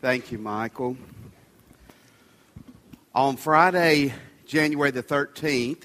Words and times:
Thank 0.00 0.32
you, 0.32 0.38
Michael. 0.38 0.96
On 3.14 3.36
Friday, 3.36 4.14
January 4.46 4.90
the 4.92 5.02
13th, 5.02 5.82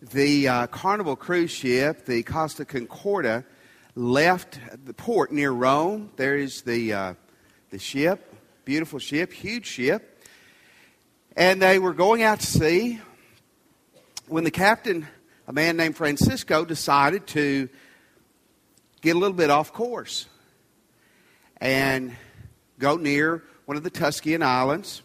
the 0.00 0.46
uh, 0.46 0.66
Carnival 0.68 1.16
cruise 1.16 1.50
ship, 1.50 2.06
the 2.06 2.22
Costa 2.22 2.64
Concordia, 2.64 3.44
left 3.96 4.60
the 4.84 4.94
port 4.94 5.32
near 5.32 5.50
Rome. 5.50 6.10
There 6.14 6.36
is 6.36 6.62
the, 6.62 6.92
uh, 6.92 7.14
the 7.70 7.80
ship, 7.80 8.32
beautiful 8.64 9.00
ship, 9.00 9.32
huge 9.32 9.66
ship. 9.66 10.22
And 11.34 11.60
they 11.60 11.80
were 11.80 11.92
going 11.92 12.22
out 12.22 12.38
to 12.38 12.46
sea 12.46 13.00
when 14.28 14.44
the 14.44 14.52
captain, 14.52 15.08
a 15.48 15.52
man 15.52 15.76
named 15.76 15.96
Francisco, 15.96 16.64
decided 16.64 17.26
to 17.26 17.68
get 19.00 19.16
a 19.16 19.18
little 19.18 19.36
bit 19.36 19.50
off 19.50 19.72
course 19.72 20.28
and 21.60 22.16
go 22.80 22.96
near 22.96 23.44
one 23.66 23.76
of 23.76 23.84
the 23.84 23.90
Tuscan 23.90 24.42
islands. 24.42 25.02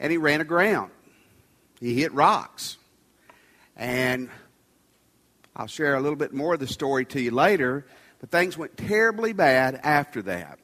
And 0.00 0.10
he 0.10 0.16
ran 0.16 0.40
aground. 0.40 0.90
He 1.80 1.94
hit 1.94 2.12
rocks. 2.14 2.78
And 3.76 4.30
I'll 5.54 5.66
share 5.66 5.94
a 5.94 6.00
little 6.00 6.16
bit 6.16 6.32
more 6.32 6.54
of 6.54 6.60
the 6.60 6.66
story 6.66 7.04
to 7.06 7.20
you 7.20 7.30
later, 7.30 7.86
but 8.20 8.30
things 8.30 8.56
went 8.56 8.76
terribly 8.76 9.32
bad 9.32 9.80
after 9.82 10.22
that. 10.22 10.58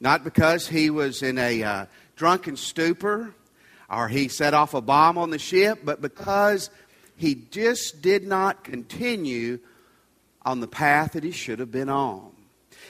Not 0.00 0.24
because 0.24 0.66
he 0.68 0.90
was 0.90 1.22
in 1.22 1.38
a 1.38 1.62
uh, 1.62 1.86
drunken 2.16 2.56
stupor 2.56 3.34
or 3.88 4.08
he 4.08 4.28
set 4.28 4.54
off 4.54 4.74
a 4.74 4.80
bomb 4.80 5.18
on 5.18 5.30
the 5.30 5.38
ship, 5.38 5.80
but 5.84 6.00
because 6.00 6.70
he 7.16 7.34
just 7.34 8.02
did 8.02 8.26
not 8.26 8.64
continue 8.64 9.58
on 10.42 10.60
the 10.60 10.68
path 10.68 11.12
that 11.12 11.24
he 11.24 11.30
should 11.30 11.58
have 11.58 11.70
been 11.70 11.88
on. 11.88 12.35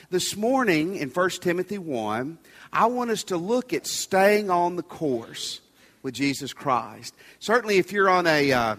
This 0.09 0.37
morning 0.37 0.95
in 0.95 1.09
1 1.09 1.29
Timothy 1.41 1.77
1, 1.77 2.37
I 2.71 2.85
want 2.85 3.11
us 3.11 3.25
to 3.25 3.35
look 3.35 3.73
at 3.73 3.85
staying 3.85 4.49
on 4.49 4.77
the 4.77 4.83
course 4.83 5.59
with 6.01 6.13
Jesus 6.13 6.53
Christ. 6.53 7.13
Certainly, 7.39 7.79
if 7.79 7.91
you're 7.91 8.07
on 8.07 8.25
a, 8.25 8.53
uh, 8.53 8.75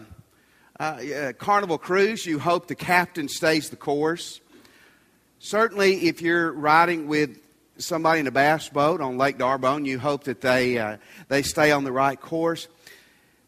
uh, 0.81 0.97
a 1.01 1.33
carnival 1.34 1.77
cruise, 1.77 2.25
you 2.25 2.39
hope 2.39 2.67
the 2.67 2.75
captain 2.75 3.29
stays 3.29 3.69
the 3.69 3.77
course. 3.77 4.41
Certainly, 5.39 6.09
if 6.09 6.23
you're 6.23 6.51
riding 6.51 7.09
with 7.09 7.39
somebody 7.77 8.21
in 8.21 8.27
a 8.27 8.31
bass 8.31 8.71
boat 8.71 9.03
on 9.03 9.19
Lake 9.19 9.37
D'Arbonne, 9.37 9.84
you 9.84 9.99
hope 9.99 10.25
that 10.25 10.41
they, 10.41 10.79
uh, 10.79 10.97
they 11.29 11.43
stay 11.43 11.73
on 11.73 11.84
the 11.84 11.93
right 11.93 12.19
course. 12.19 12.69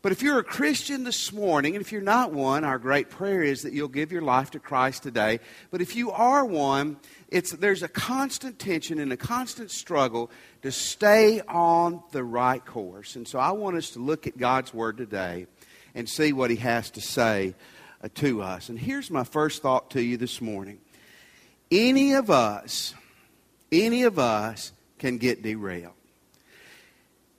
But 0.03 0.13
if 0.13 0.23
you're 0.23 0.39
a 0.39 0.45
Christian 0.45 1.05
this 1.05 1.31
morning, 1.31 1.77
and 1.77 1.85
if 1.85 1.93
you're 1.93 2.01
not 2.01 2.33
one, 2.33 2.65
our 2.65 2.79
great 2.79 3.11
prayer 3.11 3.43
is 3.43 3.63
that 3.63 3.75
you'll 3.75 3.89
give 3.89 4.11
your 4.11 4.23
life 4.23 4.53
to 4.53 4.59
Christ 4.59 5.03
today. 5.03 5.41
But 5.71 5.83
if 5.83 5.95
you 5.95 6.11
are 6.11 6.43
one, 6.45 6.97
it's, 7.29 7.53
there's 7.53 7.83
a 7.83 7.89
constant 7.89 8.59
tension 8.59 8.99
and 8.99 9.13
a 9.13 9.17
constant 9.19 9.71
struggle 9.71 10.31
to 10.63 10.73
stay 10.73 11.43
on 11.43 12.03
the 12.13 12.25
right 12.25 12.65
course. 12.65 13.15
And 13.15 13.29
so 13.29 13.39
I 13.39 13.51
want 13.51 13.77
us 13.77 13.91
to 13.91 13.99
look 13.99 14.27
at 14.27 14.39
God's 14.39 14.73
Word 14.73 14.97
today 14.97 15.47
and 15.95 16.09
see 16.09 16.33
what 16.33 16.49
He 16.49 16.57
has 16.57 16.91
to 16.93 17.03
say 17.03 17.55
uh, 18.03 18.09
to 18.15 18.41
us. 18.41 18.71
And 18.71 18.79
here's 18.79 19.11
my 19.11 19.25
first 19.25 19.61
thought 19.61 19.91
to 19.91 20.03
you 20.03 20.17
this 20.17 20.41
morning 20.41 20.79
any 21.71 22.15
of 22.15 22.31
us 22.31 22.95
any 23.71 24.03
of 24.05 24.19
us 24.19 24.73
can 24.99 25.19
get 25.19 25.43
derailed. 25.43 25.93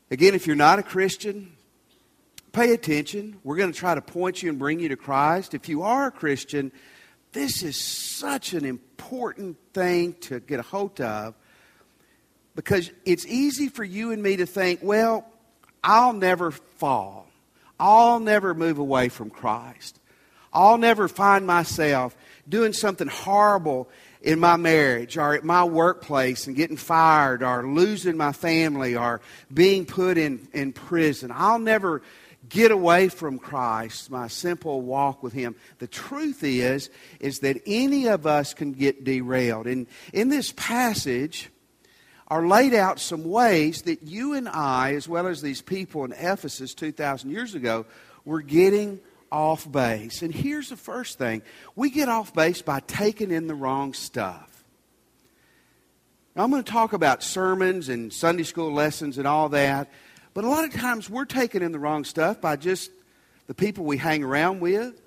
Again, 0.09 0.34
if 0.34 0.48
you're 0.48 0.56
not 0.56 0.80
a 0.80 0.84
Christian, 0.84 1.53
pay 2.52 2.73
attention. 2.73 3.39
We're 3.44 3.57
going 3.57 3.71
to 3.71 3.77
try 3.77 3.95
to 3.95 4.02
point 4.02 4.44
you 4.44 4.49
and 4.49 4.59
bring 4.59 4.80
you 4.80 4.89
to 4.89 4.95
Christ. 4.95 5.53
If 5.53 5.69
you 5.69 5.83
are 5.83 6.07
a 6.07 6.11
Christian, 6.11 6.71
this 7.31 7.63
is 7.63 7.81
such 7.81 8.53
an 8.53 8.66
important 8.66 9.57
thing 9.73 10.13
to 10.21 10.39
get 10.39 10.59
a 10.59 10.63
hold 10.63 10.99
of 10.99 11.33
because 12.55 12.91
it's 13.05 13.25
easy 13.25 13.69
for 13.69 13.83
you 13.83 14.11
and 14.11 14.22
me 14.22 14.38
to 14.38 14.45
think, 14.45 14.81
well, 14.83 15.25
I'll 15.83 16.13
never 16.13 16.52
fall. 16.52 17.27
I'll 17.79 18.19
never 18.19 18.53
move 18.53 18.77
away 18.77 19.09
from 19.09 19.29
Christ. 19.29 20.00
I'll 20.53 20.78
never 20.78 21.07
find 21.07 21.47
myself 21.47 22.16
doing 22.47 22.73
something 22.73 23.07
horrible 23.07 23.90
in 24.22 24.40
my 24.40 24.57
marriage 24.57 25.17
or 25.17 25.34
at 25.34 25.44
my 25.44 25.63
workplace 25.63 26.45
and 26.45 26.56
getting 26.56 26.78
fired 26.78 27.41
or 27.41 27.66
losing 27.66 28.17
my 28.17 28.34
family 28.34 28.95
or 28.95 29.22
being 29.51 29.85
put 29.85 30.17
in, 30.17 30.47
in 30.53 30.73
prison. 30.73 31.31
I'll 31.34 31.57
never 31.57 32.01
get 32.50 32.72
away 32.72 33.09
from 33.09 33.40
Christ, 33.40 34.09
my 34.09 34.28
simple 34.28 34.81
walk 34.81 35.24
with 35.24 35.34
Him. 35.34 35.56
The 35.79 35.88
truth 35.88 36.44
is, 36.44 36.90
is 37.19 37.40
that 37.40 37.62
any 37.66 38.07
of 38.07 38.25
us 38.25 38.53
can 38.53 38.72
get 38.72 39.03
derailed. 39.03 39.68
And 39.68 39.88
in 40.13 40.29
this 40.29 40.53
passage 40.56 41.50
are 42.28 42.47
laid 42.47 42.74
out 42.74 43.00
some 43.00 43.25
ways 43.25 43.84
that 43.84 44.03
you 44.03 44.34
and 44.34 44.47
I, 44.47 44.94
as 44.96 45.07
well 45.07 45.28
as 45.28 45.41
these 45.41 45.62
people 45.62 46.06
in 46.06 46.13
Ephesus 46.13 46.74
2,000 46.74 47.29
years 47.29 47.56
ago, 47.56 47.85
were 48.25 48.41
getting 48.41 49.00
off 49.31 49.69
base. 49.72 50.22
And 50.22 50.34
here's 50.34 50.69
the 50.69 50.78
first 50.78 51.18
thing 51.18 51.41
we 51.75 51.90
get 51.90 52.09
off 52.09 52.34
base 52.34 52.62
by 52.62 52.81
taking 52.81 53.31
in 53.31 53.47
the 53.47 53.56
wrong 53.56 53.94
stuff. 53.94 54.63
Now, 56.35 56.44
I'm 56.44 56.52
going 56.52 56.63
to 56.63 56.72
talk 56.72 56.94
about 56.94 57.23
sermons 57.23 57.90
and 57.90 58.12
Sunday 58.12 58.44
school 58.44 58.72
lessons 58.72 59.18
and 59.18 59.28
all 59.28 59.50
that, 59.50 59.90
but 60.34 60.44
a 60.44 60.47
lot 60.47 60.64
of 60.66 60.74
times 60.74 61.09
we're 61.09 61.25
taking 61.25 61.62
in 61.62 61.72
the 61.72 61.80
wrong 61.80 62.03
stuff 62.03 62.40
by 62.40 62.56
just 62.56 62.92
the 63.47 63.53
people 63.53 63.86
we 63.86 63.97
hang 63.97 64.24
around 64.24 64.59
with, 64.62 65.00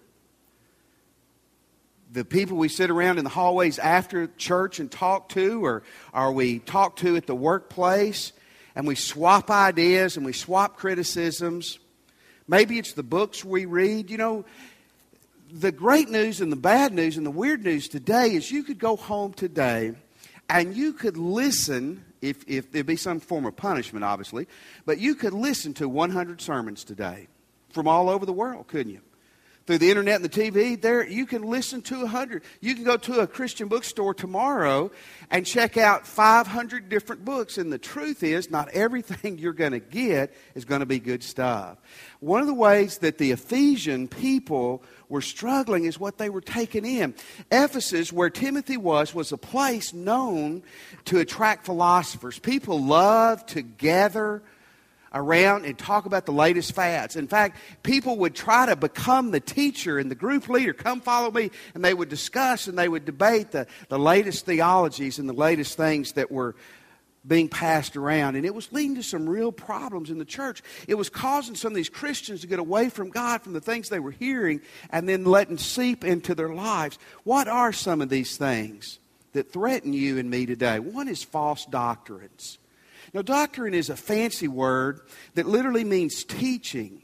the 2.13 2.25
people 2.25 2.57
we 2.57 2.69
sit 2.69 2.91
around 2.91 3.19
in 3.19 3.25
the 3.25 3.31
hallways 3.31 3.79
after 3.79 4.29
church 4.37 4.79
and 4.79 4.91
talk 4.91 5.31
to, 5.31 5.65
or 5.65 5.83
are 6.13 6.31
we 6.31 6.59
talk 6.61 6.97
to 6.97 7.17
at 7.17 7.27
the 7.27 7.35
workplace, 7.35 8.33
and 8.77 8.87
we 8.87 8.95
swap 8.95 9.51
ideas 9.51 10.17
and 10.17 10.27
we 10.27 10.33
swap 10.33 10.77
criticisms. 10.77 11.79
Maybe 12.47 12.79
it's 12.79 12.93
the 12.93 13.03
books 13.03 13.45
we 13.45 13.65
read. 13.65 14.11
You 14.11 14.19
know, 14.19 14.45
the 15.51 15.73
great 15.73 16.09
news 16.09 16.41
and 16.41 16.53
the 16.53 16.57
bad 16.57 16.93
news 16.93 17.17
and 17.17 17.25
the 17.25 17.31
weird 17.31 17.65
news 17.65 17.89
today 17.89 18.35
is 18.35 18.51
you 18.51 18.63
could 18.63 18.79
go 18.79 18.97
home 18.97 19.33
today 19.33 19.95
and 20.49 20.77
you 20.77 20.93
could 20.93 21.17
listen, 21.17 22.05
if, 22.25 22.43
if 22.49 22.73
there'd 22.73 22.87
be 22.87 22.97
some 22.97 23.21
form 23.21 23.45
of 23.45 23.55
punishment, 23.55 24.05
obviously, 24.05 24.49
but 24.87 24.99
you 24.99 25.15
could 25.15 25.35
listen 25.35 25.75
to 25.75 25.89
100 25.89 26.41
sermons 26.41 26.83
today 26.83 27.29
from 27.71 27.87
all 27.87 28.09
over 28.09 28.25
the 28.25 28.33
world, 28.33 28.67
couldn't 28.67 28.93
you? 28.93 29.01
Through 29.67 29.79
the 29.79 29.89
internet 29.89 30.17
and 30.17 30.25
the 30.25 30.29
TV, 30.29 30.81
there 30.81 31.07
you 31.07 31.25
can 31.25 31.43
listen 31.43 31.81
to 31.83 32.03
a 32.03 32.07
hundred. 32.07 32.43
You 32.61 32.75
can 32.75 32.85
go 32.85 32.97
to 32.99 33.21
a 33.21 33.27
Christian 33.27 33.69
bookstore 33.69 34.13
tomorrow 34.13 34.91
and 35.31 35.47
check 35.47 35.79
out 35.79 36.07
500 36.07 36.89
different 36.91 37.25
books. 37.25 37.57
And 37.57 37.73
the 37.73 37.79
truth 37.79 38.23
is, 38.23 38.51
not 38.51 38.69
everything 38.71 39.39
you're 39.39 39.55
going 39.55 39.73
to 39.73 39.81
get 39.81 40.35
is 40.55 40.65
going 40.65 40.81
to 40.81 40.87
be 40.87 40.99
good 40.99 41.23
stuff. 41.23 41.79
One 42.21 42.41
of 42.41 42.47
the 42.47 42.55
ways 42.55 42.99
that 42.99 43.19
the 43.19 43.33
Ephesian 43.33 44.07
people 44.09 44.83
were 45.09 45.23
struggling 45.23 45.85
is 45.85 45.99
what 45.99 46.19
they 46.19 46.29
were 46.29 46.41
taking 46.41 46.85
in. 46.85 47.15
Ephesus, 47.51 48.13
where 48.13 48.31
Timothy 48.31 48.77
was, 48.77 49.15
was 49.15 49.33
a 49.33 49.39
place 49.39 49.95
known 49.95 50.63
to 51.07 51.21
attract 51.21 51.65
philosophers. 51.65 52.39
People 52.39 52.83
loved 52.83 53.49
to 53.51 53.63
gather 53.63 54.43
around 55.15 55.65
and 55.65 55.79
talk 55.79 56.07
about 56.07 56.27
the 56.27 56.33
latest 56.33 56.73
fads. 56.75 57.17
In 57.17 57.29
fact, 57.29 57.57
people 57.83 58.19
would 58.19 58.35
try 58.35 58.67
to 58.67 58.77
become 58.77 59.31
the 59.31 59.41
teacher 59.41 59.99
and 59.99 60.11
the 60.11 60.17
group 60.17 60.49
leader. 60.49 60.73
Come 60.73 61.01
follow 61.01 61.31
me. 61.31 61.51
And 61.75 61.85
they 61.85 61.95
would 61.95 62.09
discuss 62.09 62.67
and 62.67 62.77
they 62.77 62.89
would 62.89 63.05
debate 63.05 63.53
the, 63.53 63.67
the 63.89 63.99
latest 63.99 64.45
theologies 64.45 65.19
and 65.19 65.29
the 65.29 65.35
latest 65.35 65.77
things 65.77 66.13
that 66.13 66.31
were 66.31 66.57
being 67.27 67.49
passed 67.49 67.97
around. 67.97 68.37
And 68.37 68.45
it 68.45 68.55
was 68.55 68.71
leading 68.73 68.97
to 68.97 69.03
some 69.03 69.29
real 69.29 69.53
problems 69.53 70.11
in 70.11 70.19
the 70.19 70.25
church. 70.25 70.63
It 70.89 70.97
was 70.97 71.09
causing 71.09 71.55
some 71.55 71.73
of 71.73 71.77
these 71.77 71.89
Christians 71.89 72.43
to 72.43 72.47
get 72.47 72.59
away 72.59 72.91
from 72.91 73.11
God, 73.11 73.41
from 73.41 73.55
the 73.55 73.61
things 73.61 73.89
they 73.89 74.01
were 74.01 74.11
hearing, 74.11 74.61
and 74.91 75.09
then 75.09 75.25
letting 75.25 75.57
seep 75.57 76.05
into 76.05 76.35
their 76.35 76.53
lives. 76.53 76.99
What 77.23 77.49
are 77.49 77.73
some 77.73 78.03
of 78.03 78.09
these 78.09 78.37
things 78.37 78.99
that 79.33 79.53
threaten 79.53 79.93
you 79.93 80.19
and 80.19 80.29
me 80.29 80.45
today? 80.45 80.81
One 80.81 81.09
is 81.09 81.23
false 81.23 81.65
doctrines. 81.65 82.59
Now, 83.15 83.23
doctrine 83.23 83.75
is 83.75 83.91
a 83.91 83.97
fancy 83.97 84.49
word 84.49 85.01
that 85.35 85.47
literally 85.47 85.85
means 85.85 86.25
teaching. 86.25 87.01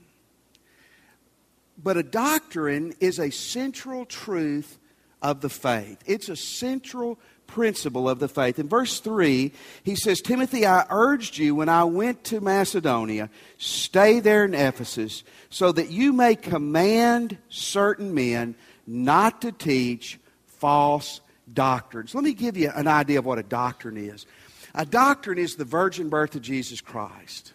But 1.82 1.96
a 1.96 2.02
doctrine 2.02 2.94
is 2.98 3.20
a 3.20 3.30
central 3.30 4.04
truth 4.04 4.78
of 5.22 5.40
the 5.40 5.48
faith. 5.48 6.02
It's 6.06 6.28
a 6.28 6.36
central 6.36 7.18
principle 7.46 8.08
of 8.08 8.18
the 8.18 8.28
faith. 8.28 8.58
In 8.58 8.68
verse 8.68 9.00
3, 9.00 9.52
he 9.84 9.94
says, 9.94 10.20
Timothy, 10.20 10.66
I 10.66 10.84
urged 10.90 11.38
you 11.38 11.54
when 11.54 11.68
I 11.68 11.84
went 11.84 12.24
to 12.24 12.40
Macedonia, 12.40 13.30
stay 13.58 14.20
there 14.20 14.44
in 14.44 14.54
Ephesus, 14.54 15.22
so 15.48 15.72
that 15.72 15.90
you 15.90 16.12
may 16.12 16.34
command 16.34 17.38
certain 17.48 18.14
men 18.14 18.56
not 18.86 19.42
to 19.42 19.52
teach 19.52 20.18
false 20.46 21.20
doctrines. 21.52 22.14
Let 22.14 22.24
me 22.24 22.34
give 22.34 22.56
you 22.56 22.70
an 22.74 22.86
idea 22.86 23.18
of 23.18 23.24
what 23.24 23.38
a 23.38 23.44
doctrine 23.44 23.96
is. 23.96 24.26
A 24.74 24.86
doctrine 24.86 25.38
is 25.38 25.56
the 25.56 25.64
virgin 25.64 26.08
birth 26.08 26.34
of 26.34 26.42
Jesus 26.42 26.80
Christ, 26.80 27.52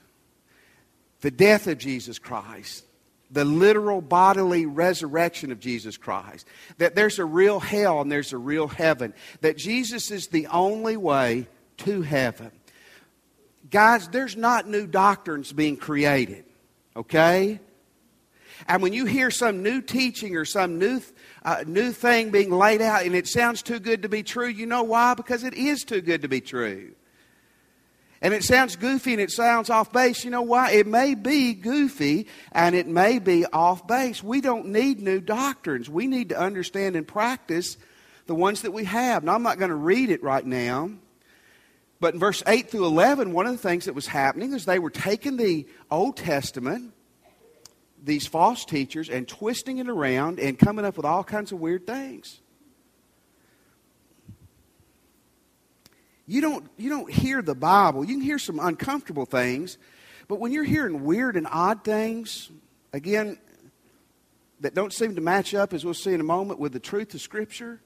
the 1.22 1.32
death 1.32 1.68
of 1.68 1.78
Jesus 1.78 2.20
Christ, 2.20 2.86
the 3.32 3.46
literal 3.46 4.02
bodily 4.02 4.66
resurrection 4.66 5.52
of 5.52 5.60
Jesus 5.60 5.98
Christ, 5.98 6.46
that 6.78 6.96
there's 6.96 7.20
a 7.20 7.26
real 7.26 7.60
hell 7.60 8.02
and 8.02 8.12
there's 8.12 8.34
a 8.34 8.38
real 8.38 8.68
heaven, 8.68 9.14
that 9.42 9.58
Jesus 9.58 10.12
is 10.12 10.28
the 10.28 10.48
only 10.48 10.98
way 10.98 11.48
to 11.78 12.02
heaven. 12.02 12.52
Guys, 13.70 14.08
there's 14.10 14.38
not 14.38 14.68
new 14.68 14.86
doctrines 14.86 15.52
being 15.52 15.78
created, 15.78 16.46
okay? 16.96 17.60
And 18.68 18.82
when 18.82 18.94
you 18.94 19.06
hear 19.06 19.32
some 19.32 19.64
new 19.64 19.82
teaching 19.82 20.36
or 20.36 20.46
some 20.46 20.80
new, 20.80 21.02
uh, 21.44 21.64
new 21.66 21.92
thing 21.92 22.30
being 22.30 22.52
laid 22.52 22.82
out 22.82 23.04
and 23.04 23.16
it 23.16 23.28
sounds 23.28 23.62
too 23.62 23.80
good 23.80 24.04
to 24.04 24.10
be 24.10 24.24
true, 24.24 24.48
you 24.48 24.66
know 24.66 24.84
why? 24.84 25.14
Because 25.14 25.44
it 25.44 25.54
is 25.54 25.84
too 25.84 26.02
good 26.02 26.22
to 26.22 26.28
be 26.28 26.42
true. 26.42 26.94
And 28.22 28.34
it 28.34 28.44
sounds 28.44 28.76
goofy 28.76 29.14
and 29.14 29.22
it 29.22 29.32
sounds 29.32 29.70
off 29.70 29.92
base. 29.92 30.24
You 30.24 30.32
know 30.32 30.42
why? 30.42 30.72
It 30.72 30.88
may 30.88 31.16
be 31.16 31.54
goofy 31.54 32.28
and 32.52 32.76
it 32.76 32.88
may 32.88 33.20
be 33.20 33.46
off 33.46 33.86
base. 33.88 34.24
We 34.24 34.42
don't 34.42 34.68
need 34.68 35.02
new 35.02 35.20
doctrines. 35.20 35.90
We 35.90 36.08
need 36.08 36.30
to 36.30 36.40
understand 36.40 36.96
and 36.96 37.08
practice 37.08 37.78
the 38.26 38.36
ones 38.36 38.62
that 38.62 38.72
we 38.72 38.86
have. 38.86 39.24
Now, 39.24 39.36
I'm 39.36 39.44
not 39.44 39.60
going 39.60 39.70
to 39.70 39.76
read 39.76 40.10
it 40.10 40.24
right 40.24 40.46
now. 40.46 40.92
But 42.00 42.14
in 42.14 42.20
verse 42.20 42.44
8 42.46 42.70
through 42.70 42.86
11, 42.86 43.34
one 43.34 43.46
of 43.46 43.52
the 43.52 43.58
things 43.58 43.86
that 43.86 43.94
was 43.94 44.08
happening 44.08 44.54
is 44.54 44.66
they 44.66 44.80
were 44.80 44.90
taking 44.90 45.38
the 45.38 45.68
Old 45.90 46.18
Testament 46.18 46.94
these 48.06 48.28
false 48.28 48.66
teachers 48.66 49.10
and 49.10 49.28
twisting 49.28 49.80
it 49.80 49.90
around 49.90 50.40
and 50.40 50.58
coming 50.60 50.86
up 50.86 50.96
with 50.96 51.06
all 51.06 51.24
kinds 51.24 51.52
of 51.52 51.60
weird 51.60 51.88
things. 51.88 52.40
You 56.28 56.42
don't, 56.42 56.68
you 56.78 56.90
don't 56.90 57.12
hear 57.12 57.42
the 57.42 57.56
Bible. 57.56 58.04
You 58.04 58.16
can 58.16 58.24
hear 58.24 58.40
some 58.40 58.60
uncomfortable 58.60 59.26
things, 59.26 59.78
but 60.28 60.40
when 60.40 60.52
you're 60.52 60.64
hearing 60.64 61.04
weird 61.04 61.36
and 61.38 61.48
odd 61.50 61.84
things, 61.84 62.50
again, 62.94 63.38
that 64.62 64.74
don't 64.74 64.94
seem 64.94 65.16
to 65.16 65.22
match 65.22 65.54
up, 65.54 65.74
as 65.74 65.86
we'll 65.86 65.94
see 65.94 66.14
in 66.14 66.22
a 66.22 66.24
moment, 66.26 66.60
with 66.60 66.74
the 66.74 66.80
truth 66.80 67.14
of 67.14 67.22
Scripture, 67.22 67.80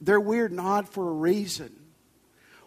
they're 0.00 0.20
weird 0.20 0.50
and 0.50 0.60
odd 0.60 0.88
for 0.88 1.08
a 1.08 1.12
reason. 1.12 1.74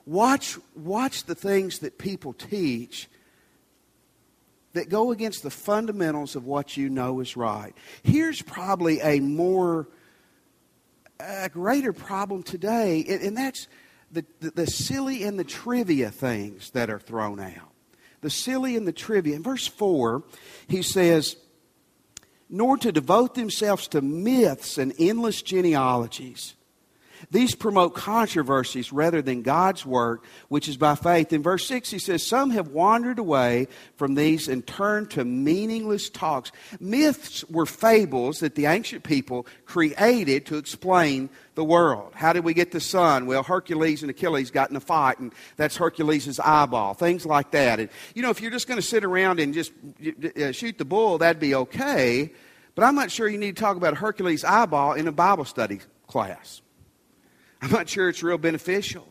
Watch, 0.06 0.58
watch 0.76 1.24
the 1.24 1.36
things 1.36 1.80
that 1.80 1.98
people 1.98 2.34
teach 2.34 3.10
that 4.74 4.90
go 4.90 5.12
against 5.12 5.42
the 5.42 5.50
fundamentals 5.50 6.36
of 6.36 6.46
what 6.46 6.78
you 6.78 6.90
know 6.90 7.20
is 7.20 7.36
right. 7.36 7.74
Here's 8.04 8.42
probably 8.42 9.00
a 9.02 9.20
more, 9.20 9.88
a 11.20 11.50
greater 11.50 11.94
problem 11.94 12.44
today, 12.44 13.04
and 13.10 13.36
that's 13.36 13.68
the, 14.12 14.26
the, 14.40 14.52
the 14.52 14.68
silly 14.68 15.24
and 15.24 15.40
the 15.40 15.44
trivia 15.44 16.12
things 16.12 16.72
that 16.72 16.90
are 16.90 17.00
thrown 17.00 17.40
out. 17.40 17.74
The 18.22 18.30
silly 18.30 18.76
and 18.76 18.88
the 18.88 18.94
trivia. 18.94 19.36
In 19.36 19.44
verse 19.44 19.68
4, 19.68 20.24
he 20.68 20.82
says, 20.82 21.36
nor 22.50 22.78
to 22.78 22.92
devote 22.92 23.36
themselves 23.36 23.88
to 23.90 24.02
myths 24.02 24.78
and 24.78 24.94
endless 24.98 25.42
genealogies 25.42 26.56
these 27.32 27.56
promote 27.56 27.96
controversies 27.96 28.92
rather 28.94 29.22
than 29.22 29.42
God's 29.42 29.86
work, 29.86 30.24
which 30.50 30.68
is 30.68 30.78
by 30.78 30.96
faith. 30.96 31.34
In 31.34 31.44
verse 31.44 31.66
6, 31.68 31.90
he 31.90 32.00
says, 32.00 32.26
Some 32.26 32.52
have 32.52 32.70
wandered 32.70 33.20
away 33.20 33.68
from 33.96 34.16
these 34.16 34.48
and 34.48 34.66
turned 34.66 35.12
to 35.12 35.26
meaningless 35.26 36.10
talks. 36.10 36.52
Myths 36.80 37.44
were 37.46 37.66
fables 37.66 38.40
that 38.40 38.56
the 38.56 38.66
ancient 38.66 39.04
people 39.04 39.46
created 39.66 40.46
to 40.48 40.58
explain 40.58 41.30
the 41.56 41.64
world. 41.64 42.14
How 42.16 42.34
did 42.34 42.44
we 42.44 42.54
get 42.54 42.72
the 42.72 42.80
sun? 42.80 43.26
Well, 43.26 43.44
Hercules 43.44 44.04
and 44.04 44.12
Achilles 44.12 44.52
got 44.52 44.70
in 44.70 44.76
a 44.76 44.80
fight, 44.80 45.20
and 45.20 45.34
that's 45.56 45.76
Hercules' 45.76 46.40
eyeball. 46.40 46.94
Things 46.94 47.26
like 47.26 47.52
that. 47.52 47.80
And, 47.80 47.90
you 48.14 48.22
know, 48.22 48.30
if 48.30 48.42
you're 48.42 48.52
just 48.52 48.68
going 48.68 48.80
to 48.80 48.86
sit 48.86 49.04
around 49.04 49.40
and 49.40 49.54
just 49.54 49.72
uh, 50.40 50.52
shoot 50.52 50.78
the 50.78 50.86
bull, 50.86 51.18
that'd 51.18 51.40
be 51.40 51.56
okay. 51.56 52.32
But 52.76 52.84
I'm 52.84 52.94
not 52.94 53.10
sure 53.10 53.28
you 53.28 53.40
need 53.40 53.56
to 53.56 53.62
talk 53.62 53.76
about 53.76 53.98
Hercules' 53.98 54.44
eyeball 54.44 54.94
in 54.94 55.08
a 55.08 55.12
Bible 55.12 55.46
study 55.46 55.80
class. 56.06 56.62
I'm 57.62 57.72
not 57.72 57.90
sure 57.90 58.10
it's 58.10 58.24
real 58.24 58.38
beneficial. 58.38 59.08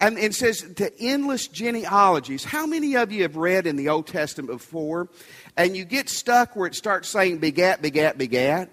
And 0.00 0.18
it 0.18 0.34
says 0.34 0.66
to 0.76 0.92
endless 1.00 1.48
genealogies. 1.48 2.44
How 2.44 2.66
many 2.66 2.96
of 2.96 3.10
you 3.10 3.22
have 3.22 3.36
read 3.36 3.66
in 3.66 3.76
the 3.76 3.88
Old 3.88 4.06
Testament 4.06 4.50
before 4.50 5.08
and 5.56 5.76
you 5.76 5.84
get 5.84 6.08
stuck 6.08 6.54
where 6.54 6.66
it 6.66 6.74
starts 6.74 7.08
saying 7.08 7.38
begat, 7.38 7.80
begat, 7.80 8.18
begat? 8.18 8.70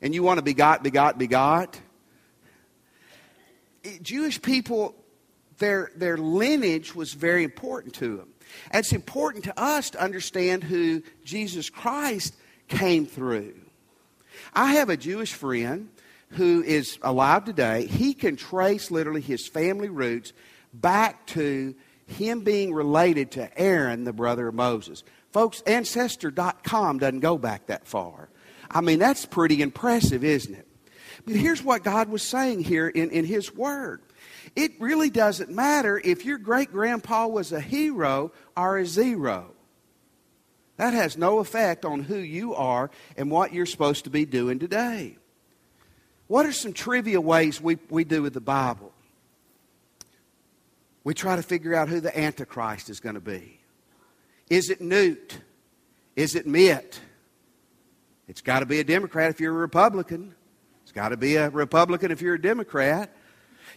And 0.00 0.14
you 0.14 0.22
want 0.22 0.38
to 0.38 0.42
begot, 0.42 0.82
begot, 0.82 1.18
begot? 1.18 1.80
Jewish 4.00 4.40
people, 4.40 4.94
their, 5.58 5.90
their 5.96 6.16
lineage 6.16 6.94
was 6.94 7.12
very 7.12 7.42
important 7.42 7.94
to 7.94 8.16
them. 8.16 8.28
And 8.70 8.80
it's 8.80 8.92
important 8.92 9.44
to 9.44 9.60
us 9.60 9.90
to 9.90 10.00
understand 10.00 10.62
who 10.62 11.02
Jesus 11.24 11.68
Christ 11.68 12.34
came 12.68 13.06
through. 13.06 13.54
I 14.54 14.74
have 14.74 14.88
a 14.88 14.96
Jewish 14.96 15.32
friend 15.32 15.88
who 16.30 16.62
is 16.62 16.98
alive 17.02 17.44
today, 17.44 17.86
he 17.86 18.14
can 18.14 18.36
trace 18.36 18.90
literally 18.90 19.20
his 19.20 19.46
family 19.46 19.88
roots 19.88 20.32
back 20.72 21.26
to 21.28 21.74
him 22.06 22.40
being 22.40 22.72
related 22.72 23.32
to 23.32 23.58
Aaron, 23.58 24.04
the 24.04 24.12
brother 24.12 24.48
of 24.48 24.54
Moses. 24.54 25.02
Folks, 25.32 25.60
Ancestry.com 25.62 26.98
doesn't 26.98 27.20
go 27.20 27.38
back 27.38 27.66
that 27.66 27.86
far. 27.86 28.28
I 28.70 28.80
mean, 28.80 28.98
that's 28.98 29.26
pretty 29.26 29.62
impressive, 29.62 30.24
isn't 30.24 30.54
it? 30.54 30.66
But 31.24 31.36
here's 31.36 31.62
what 31.62 31.82
God 31.82 32.08
was 32.08 32.22
saying 32.22 32.60
here 32.60 32.88
in, 32.88 33.10
in 33.10 33.24
His 33.24 33.54
Word. 33.54 34.02
It 34.54 34.72
really 34.80 35.10
doesn't 35.10 35.50
matter 35.50 36.00
if 36.02 36.24
your 36.24 36.38
great 36.38 36.72
grandpa 36.72 37.26
was 37.26 37.52
a 37.52 37.60
hero 37.60 38.32
or 38.56 38.78
a 38.78 38.86
zero. 38.86 39.52
That 40.76 40.94
has 40.94 41.16
no 41.16 41.38
effect 41.38 41.84
on 41.84 42.02
who 42.02 42.18
you 42.18 42.54
are 42.54 42.90
and 43.16 43.30
what 43.30 43.52
you're 43.52 43.66
supposed 43.66 44.04
to 44.04 44.10
be 44.10 44.24
doing 44.24 44.58
today. 44.58 45.16
What 46.26 46.46
are 46.46 46.52
some 46.52 46.72
trivia 46.72 47.20
ways 47.20 47.60
we, 47.60 47.78
we 47.88 48.04
do 48.04 48.22
with 48.22 48.34
the 48.34 48.40
Bible? 48.40 48.92
We 51.04 51.14
try 51.14 51.36
to 51.36 51.42
figure 51.42 51.74
out 51.74 51.88
who 51.88 52.00
the 52.00 52.18
Antichrist 52.18 52.90
is 52.90 52.98
going 52.98 53.14
to 53.14 53.20
be. 53.20 53.60
Is 54.50 54.70
it 54.70 54.80
Newt? 54.80 55.38
Is 56.16 56.34
it 56.34 56.46
Mitt? 56.46 57.00
It's 58.26 58.40
got 58.40 58.60
to 58.60 58.66
be 58.66 58.80
a 58.80 58.84
Democrat 58.84 59.30
if 59.30 59.40
you're 59.40 59.54
a 59.54 59.58
Republican. 59.58 60.34
It's 60.82 60.92
got 60.92 61.10
to 61.10 61.16
be 61.16 61.36
a 61.36 61.48
Republican 61.50 62.10
if 62.10 62.20
you're 62.20 62.34
a 62.34 62.42
Democrat. 62.42 63.14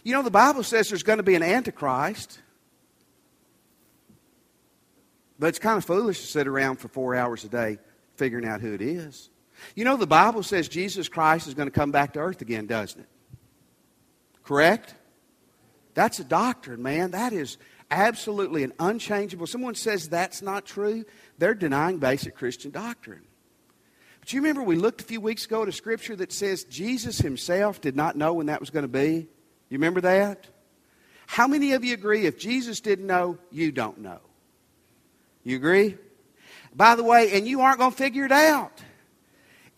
You 0.02 0.14
know, 0.14 0.22
the 0.22 0.30
Bible 0.30 0.62
says 0.62 0.88
there's 0.88 1.02
going 1.02 1.18
to 1.18 1.22
be 1.22 1.34
an 1.34 1.42
Antichrist. 1.42 2.40
But 5.38 5.48
it's 5.48 5.58
kind 5.58 5.78
of 5.78 5.84
foolish 5.84 6.20
to 6.20 6.26
sit 6.26 6.46
around 6.46 6.76
for 6.76 6.88
four 6.88 7.14
hours 7.14 7.44
a 7.44 7.48
day 7.48 7.78
figuring 8.16 8.44
out 8.44 8.60
who 8.60 8.74
it 8.74 8.82
is. 8.82 9.30
You 9.74 9.84
know, 9.84 9.96
the 9.96 10.06
Bible 10.06 10.42
says 10.42 10.68
Jesus 10.68 11.08
Christ 11.08 11.46
is 11.46 11.54
going 11.54 11.68
to 11.68 11.72
come 11.72 11.90
back 11.90 12.14
to 12.14 12.20
earth 12.20 12.42
again, 12.42 12.66
doesn't 12.66 13.00
it? 13.00 13.08
Correct? 14.44 14.94
That's 15.94 16.18
a 16.18 16.24
doctrine, 16.24 16.82
man. 16.82 17.12
That 17.12 17.32
is 17.32 17.58
absolutely 17.90 18.62
an 18.62 18.72
unchangeable. 18.78 19.46
Someone 19.46 19.74
says 19.74 20.08
that's 20.08 20.42
not 20.42 20.64
true, 20.64 21.04
they're 21.38 21.54
denying 21.54 21.98
basic 21.98 22.36
Christian 22.36 22.70
doctrine. 22.70 23.22
But 24.20 24.32
you 24.32 24.40
remember 24.40 24.62
we 24.62 24.76
looked 24.76 25.00
a 25.00 25.04
few 25.04 25.20
weeks 25.20 25.46
ago 25.46 25.62
at 25.62 25.68
a 25.68 25.72
scripture 25.72 26.14
that 26.16 26.32
says 26.32 26.64
Jesus 26.64 27.18
himself 27.18 27.80
did 27.80 27.96
not 27.96 28.16
know 28.16 28.34
when 28.34 28.46
that 28.46 28.60
was 28.60 28.70
going 28.70 28.84
to 28.84 28.88
be? 28.88 29.28
You 29.68 29.78
remember 29.78 30.02
that? 30.02 30.46
How 31.26 31.46
many 31.46 31.72
of 31.72 31.84
you 31.84 31.94
agree 31.94 32.26
if 32.26 32.38
Jesus 32.38 32.80
didn't 32.80 33.06
know, 33.06 33.38
you 33.50 33.72
don't 33.72 33.98
know? 33.98 34.18
You 35.44 35.56
agree? 35.56 35.96
By 36.74 36.96
the 36.96 37.04
way, 37.04 37.32
and 37.32 37.46
you 37.46 37.60
aren't 37.60 37.78
going 37.78 37.92
to 37.92 37.96
figure 37.96 38.24
it 38.24 38.32
out. 38.32 38.82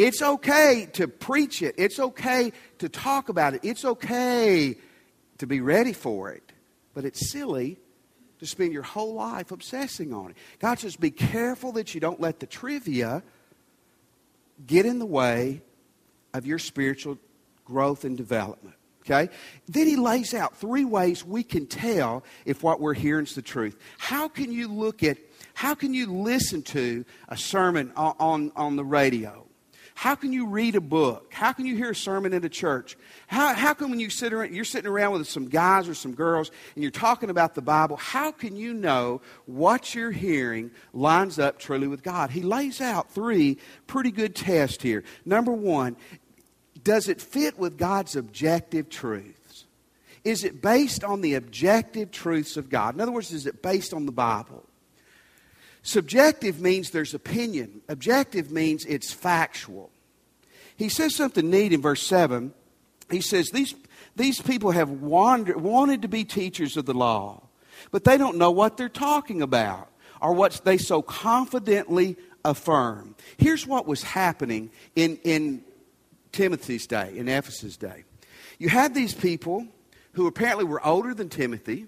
It's 0.03 0.21
okay 0.21 0.89
to 0.95 1.07
preach 1.07 1.63
it. 1.63 1.77
It's 1.79 2.01
okay 2.01 2.53
to 2.79 2.89
talk 2.89 3.29
about 3.29 3.55
it. 3.55 3.61
It's 3.63 3.85
okay 3.85 4.77
to 5.39 5.47
be 5.47 5.61
ready 5.61 5.93
for 5.93 6.33
it. 6.33 6.43
But 6.93 7.05
it's 7.05 7.31
silly 7.31 7.79
to 8.41 8.47
spend 8.47 8.73
your 8.73 8.83
whole 8.83 9.15
life 9.15 9.53
obsessing 9.53 10.13
on 10.13 10.31
it. 10.31 10.37
God 10.59 10.81
says, 10.81 10.97
be 10.97 11.13
careful 11.13 11.71
that 11.73 11.95
you 11.95 12.01
don't 12.01 12.21
let 12.21 12.41
the 12.41 12.47
trivia 12.47 13.23
get 14.67 14.87
in 14.87 14.99
the 14.99 15.07
way 15.07 15.63
of 16.35 16.47
your 16.47 16.59
spiritual 16.59 17.17
growth 17.65 18.05
and 18.05 18.17
development. 18.17 18.75
Okay? 19.03 19.33
Then 19.69 19.87
he 19.87 19.95
lays 19.95 20.35
out 20.35 20.57
three 20.57 20.85
ways 20.85 21.25
we 21.25 21.45
can 21.45 21.67
tell 21.67 22.25
if 22.45 22.65
what 22.65 22.81
we're 22.81 22.95
hearing 22.95 23.27
is 23.27 23.37
the 23.37 23.43
truth. 23.43 23.77
How 23.99 24.27
can 24.27 24.51
you 24.51 24.67
look 24.67 25.05
at, 25.05 25.19
how 25.55 25.77
can 25.77 25.95
you 25.95 26.13
listen 26.13 26.63
to 26.63 27.05
a 27.29 27.37
sermon 27.37 27.93
on, 27.95 28.17
on, 28.19 28.53
on 28.57 28.75
the 28.75 28.85
radio? 28.85 29.47
How 29.95 30.15
can 30.15 30.33
you 30.33 30.47
read 30.47 30.75
a 30.75 30.81
book? 30.81 31.33
How 31.33 31.53
can 31.53 31.67
you 31.67 31.77
hear 31.77 31.91
a 31.91 31.95
sermon 31.95 32.33
in 32.33 32.45
a 32.45 32.49
church? 32.49 32.97
How, 33.27 33.55
how 33.55 33.75
can 33.75 33.91
when 33.91 34.01
you 34.01 34.11
sit 34.11 34.33
around, 34.33 34.55
you're 34.55 34.65
sitting 34.65 34.91
around 34.91 35.13
with 35.13 35.29
some 35.29 35.49
guys 35.49 35.89
or 35.89 35.95
some 35.95 36.15
girls 36.15 36.51
and 36.75 36.83
you're 36.83 36.91
talking 36.91 37.31
about 37.31 37.55
the 37.55 37.63
Bible, 37.63 37.97
how 37.97 38.33
can 38.33 38.57
you 38.57 38.75
know 38.75 39.21
what 39.47 39.95
you're 39.95 40.11
hearing 40.11 40.71
lines 40.93 41.39
up 41.39 41.59
truly 41.59 41.89
with 41.89 42.03
God? 42.03 42.31
He 42.31 42.43
lays 42.43 42.81
out 42.81 43.11
three 43.11 43.59
pretty 43.87 44.11
good 44.11 44.35
tests 44.35 44.83
here. 44.83 45.05
Number 45.25 45.53
one, 45.53 45.97
does 46.83 47.09
it 47.09 47.21
fit 47.21 47.59
with 47.59 47.77
God's 47.77 48.17
objective 48.17 48.89
truths? 48.89 49.67
Is 50.25 50.45
it 50.45 50.63
based 50.63 51.05
on 51.05 51.21
the 51.21 51.35
objective 51.35 52.11
truths 52.11 52.57
of 52.57 52.71
God? 52.71 52.95
In 52.95 53.01
other 53.01 53.13
words, 53.13 53.33
is 53.33 53.47
it 53.47 53.63
based 53.63 53.93
on 53.93 54.07
the 54.07 54.13
Bible? 54.13 54.65
Subjective 55.83 56.61
means 56.61 56.91
there's 56.91 57.15
opinion, 57.15 57.83
objective 57.89 58.51
means 58.51 58.85
it's 58.85 59.12
factual. 59.12 59.91
He 60.77 60.89
says 60.89 61.15
something 61.15 61.51
neat 61.51 61.73
in 61.73 61.83
verse 61.83 62.03
7. 62.03 62.53
He 63.11 63.21
says, 63.21 63.51
These, 63.51 63.75
these 64.17 64.41
people 64.41 64.71
have 64.71 64.89
wandered, 64.91 65.61
wanted 65.61 66.03
to 66.03 66.09
be 66.09 66.25
teachers 66.25 66.77
of 66.77 66.87
the 66.87 66.95
law. 66.95 67.43
but 67.91 68.05
they 68.05 68.17
don't 68.17 68.37
know 68.39 68.51
what 68.51 68.77
they're 68.77 68.89
talking 68.89 69.43
about 69.43 69.91
or 70.21 70.33
what 70.33 70.61
they 70.65 70.79
so 70.79 71.03
confidently 71.03 72.17
affirm. 72.45 73.15
Here's 73.37 73.67
what 73.67 73.87
was 73.87 74.03
happening 74.03 74.71
in, 74.95 75.19
in 75.25 75.65
Timothy's 76.31 76.87
day, 76.87 77.12
in 77.17 77.29
Ephesus' 77.29 77.77
day. 77.77 78.05
You 78.59 78.69
had 78.69 78.95
these 78.95 79.15
people 79.15 79.67
who 80.12 80.27
apparently 80.27 80.65
were 80.65 80.85
older 80.87 81.12
than 81.12 81.29
Timothy. 81.29 81.87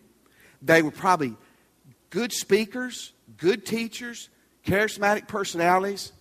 They 0.60 0.82
were 0.82 0.90
probably 0.90 1.36
good 2.10 2.32
speakers, 2.32 3.12
good 3.36 3.66
teachers, 3.66 4.28
charismatic 4.64 5.28
personalities, 5.28 6.12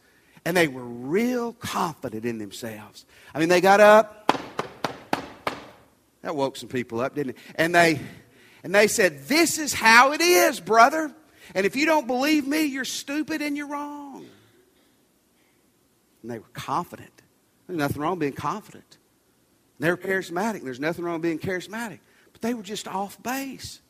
and 0.46 0.56
they 0.56 0.68
were 0.68 0.84
real 0.84 1.54
confident 1.54 2.26
in 2.26 2.38
themselves. 2.38 3.06
I 3.34 3.40
mean, 3.40 3.50
they 3.50 3.62
got 3.62 3.80
up. 3.80 4.20
That 6.22 6.36
woke 6.36 6.56
some 6.58 6.70
people 6.70 7.02
up, 7.02 7.16
didn't 7.16 7.32
it? 7.32 7.38
And 7.56 7.76
they 7.76 8.00
and 8.64 8.74
they 8.74 8.88
said, 8.88 9.28
"This 9.28 9.58
is 9.58 9.74
how 9.74 10.14
it 10.14 10.22
is, 10.22 10.60
brother. 10.60 11.14
And 11.54 11.66
if 11.66 11.76
you 11.76 11.86
don't 11.86 12.08
believe 12.08 12.48
me, 12.48 12.64
you're 12.64 12.86
stupid 12.86 13.42
and 13.42 13.58
you're 13.58 13.68
wrong." 13.68 14.26
And 16.22 16.32
they 16.32 16.40
were 16.40 16.50
confident. 16.54 17.12
There's 17.68 17.78
nothing 17.78 18.02
wrong 18.02 18.20
being 18.20 18.34
confident. 18.34 18.98
They 19.80 19.90
were 19.90 19.98
charismatic. 19.98 20.64
There's 20.64 20.80
nothing 20.80 21.04
wrong 21.04 21.20
being 21.20 21.40
charismatic. 21.40 22.00
But 22.32 22.42
they 22.42 22.54
were 22.54 22.64
just 22.64 22.88
off 22.88 23.22
base. 23.22 23.82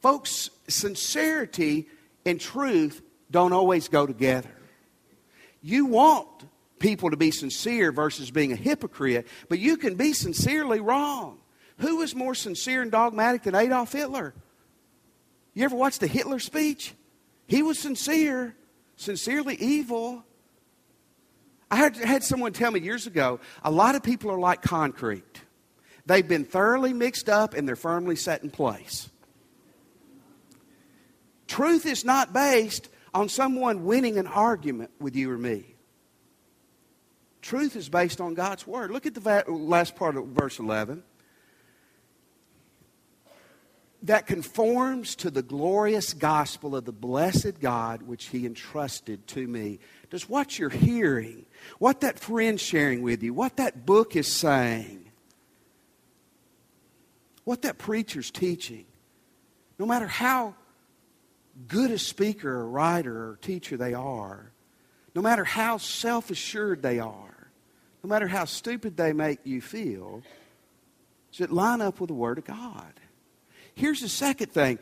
Folks, 0.00 0.50
sincerity 0.68 1.88
and 2.26 2.40
truth 2.40 3.02
don't 3.30 3.52
always 3.52 3.88
go 3.88 4.06
together. 4.06 4.50
You 5.62 5.86
want 5.86 6.28
people 6.78 7.10
to 7.10 7.16
be 7.16 7.30
sincere 7.30 7.90
versus 7.92 8.30
being 8.30 8.52
a 8.52 8.56
hypocrite, 8.56 9.26
but 9.48 9.58
you 9.58 9.76
can 9.76 9.94
be 9.94 10.12
sincerely 10.12 10.80
wrong. 10.80 11.38
Who 11.78 11.96
was 11.96 12.14
more 12.14 12.34
sincere 12.34 12.82
and 12.82 12.90
dogmatic 12.90 13.42
than 13.42 13.54
Adolf 13.54 13.92
Hitler? 13.92 14.34
You 15.54 15.64
ever 15.64 15.76
watched 15.76 16.00
the 16.00 16.06
Hitler 16.06 16.38
speech? 16.38 16.94
He 17.46 17.62
was 17.62 17.78
sincere, 17.78 18.54
sincerely 18.96 19.56
evil. 19.56 20.24
I 21.70 21.76
had, 21.76 21.96
had 21.96 22.24
someone 22.24 22.52
tell 22.52 22.70
me 22.70 22.80
years 22.80 23.06
ago 23.06 23.40
a 23.62 23.70
lot 23.70 23.94
of 23.94 24.02
people 24.02 24.30
are 24.30 24.38
like 24.38 24.62
concrete. 24.62 25.42
They've 26.06 26.26
been 26.26 26.44
thoroughly 26.44 26.92
mixed 26.92 27.28
up 27.28 27.54
and 27.54 27.66
they're 27.66 27.76
firmly 27.76 28.16
set 28.16 28.42
in 28.42 28.50
place. 28.50 29.08
Truth 31.46 31.86
is 31.86 32.04
not 32.04 32.32
based 32.32 32.88
on 33.14 33.28
someone 33.28 33.84
winning 33.84 34.18
an 34.18 34.26
argument 34.26 34.90
with 35.00 35.16
you 35.16 35.30
or 35.30 35.38
me. 35.38 35.76
Truth 37.40 37.76
is 37.76 37.88
based 37.88 38.20
on 38.20 38.34
God's 38.34 38.66
Word. 38.66 38.90
Look 38.90 39.06
at 39.06 39.14
the 39.14 39.44
last 39.48 39.94
part 39.94 40.16
of 40.16 40.26
verse 40.26 40.58
11. 40.58 41.04
That 44.02 44.26
conforms 44.26 45.14
to 45.16 45.30
the 45.30 45.42
glorious 45.42 46.12
gospel 46.12 46.74
of 46.74 46.84
the 46.84 46.92
blessed 46.92 47.60
God 47.60 48.02
which 48.02 48.26
He 48.26 48.46
entrusted 48.46 49.26
to 49.28 49.46
me. 49.46 49.78
Does 50.10 50.28
what 50.28 50.58
you're 50.58 50.68
hearing, 50.68 51.46
what 51.78 52.00
that 52.00 52.18
friend's 52.18 52.62
sharing 52.62 53.02
with 53.02 53.22
you, 53.22 53.32
what 53.32 53.56
that 53.56 53.86
book 53.86 54.16
is 54.16 54.30
saying, 54.30 55.10
what 57.44 57.62
that 57.62 57.78
preacher's 57.78 58.30
teaching, 58.30 58.86
no 59.78 59.86
matter 59.86 60.06
how 60.06 60.54
good 61.68 61.90
a 61.90 61.98
speaker 61.98 62.50
or 62.50 62.68
writer 62.68 63.30
or 63.30 63.38
teacher 63.40 63.76
they 63.76 63.94
are, 63.94 64.52
no 65.14 65.22
matter 65.22 65.44
how 65.44 65.78
self 65.78 66.30
assured 66.30 66.82
they 66.82 66.98
are, 66.98 67.50
no 68.02 68.08
matter 68.08 68.28
how 68.28 68.44
stupid 68.44 68.96
they 68.96 69.12
make 69.12 69.40
you 69.44 69.60
feel, 69.60 70.22
does 71.32 71.40
it 71.40 71.52
line 71.52 71.80
up 71.80 72.00
with 72.00 72.08
the 72.08 72.14
Word 72.14 72.38
of 72.38 72.44
God? 72.44 73.00
Here's 73.74 74.00
the 74.00 74.08
second 74.08 74.52
thing 74.52 74.78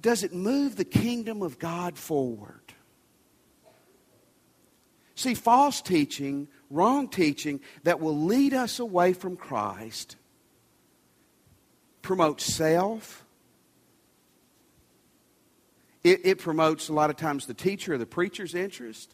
does 0.00 0.22
it 0.22 0.32
move 0.32 0.76
the 0.76 0.84
kingdom 0.84 1.42
of 1.42 1.58
God 1.58 1.98
forward? 1.98 2.60
See, 5.14 5.34
false 5.34 5.80
teaching, 5.80 6.46
wrong 6.70 7.08
teaching 7.08 7.60
that 7.84 8.00
will 8.00 8.16
lead 8.16 8.52
us 8.52 8.78
away 8.78 9.14
from 9.14 9.36
Christ 9.36 10.16
promotes 12.02 12.44
self. 12.44 13.25
It, 16.06 16.20
it, 16.22 16.38
promotes 16.38 16.88
a 16.88 16.92
lot 16.92 17.10
of 17.10 17.16
times 17.16 17.46
the 17.46 17.54
teacher 17.54 17.94
or 17.94 17.98
the 17.98 18.06
preacher's 18.06 18.54
interest. 18.54 19.12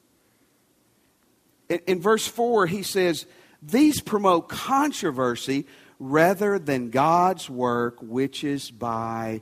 In, 1.70 1.80
in 1.86 2.00
verse 2.02 2.26
4, 2.26 2.66
he 2.66 2.82
says, 2.82 3.24
these 3.62 4.02
promote 4.02 4.50
controversy 4.50 5.66
rather 5.98 6.58
than 6.58 6.90
God's 6.90 7.48
work, 7.48 7.96
which 8.02 8.44
is 8.44 8.70
by 8.70 9.40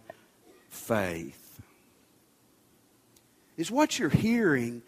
faith. 0.69 1.61
Is 3.57 3.69
what 3.69 3.99
you're 3.99 4.11
hearing, 4.11 4.83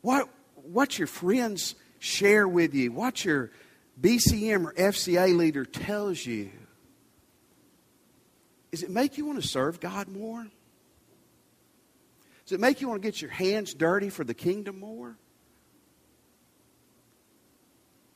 what, 0.00 0.26
what 0.54 0.98
your 0.98 1.06
friends 1.06 1.74
share 1.98 2.48
with 2.48 2.74
you, 2.74 2.92
what 2.92 3.26
your 3.26 3.50
BCM 4.00 4.64
or 4.64 4.72
FCA 4.72 5.36
leader 5.36 5.66
tells 5.66 6.24
you, 6.24 6.50
does 8.70 8.82
it 8.82 8.88
make 8.88 9.18
you 9.18 9.26
want 9.26 9.42
to 9.42 9.46
serve 9.46 9.80
God 9.80 10.08
more? 10.08 10.46
Does 12.50 12.56
it 12.56 12.62
make 12.62 12.80
you 12.80 12.88
want 12.88 13.00
to 13.00 13.06
get 13.06 13.22
your 13.22 13.30
hands 13.30 13.74
dirty 13.74 14.10
for 14.10 14.24
the 14.24 14.34
kingdom 14.34 14.80
more? 14.80 15.16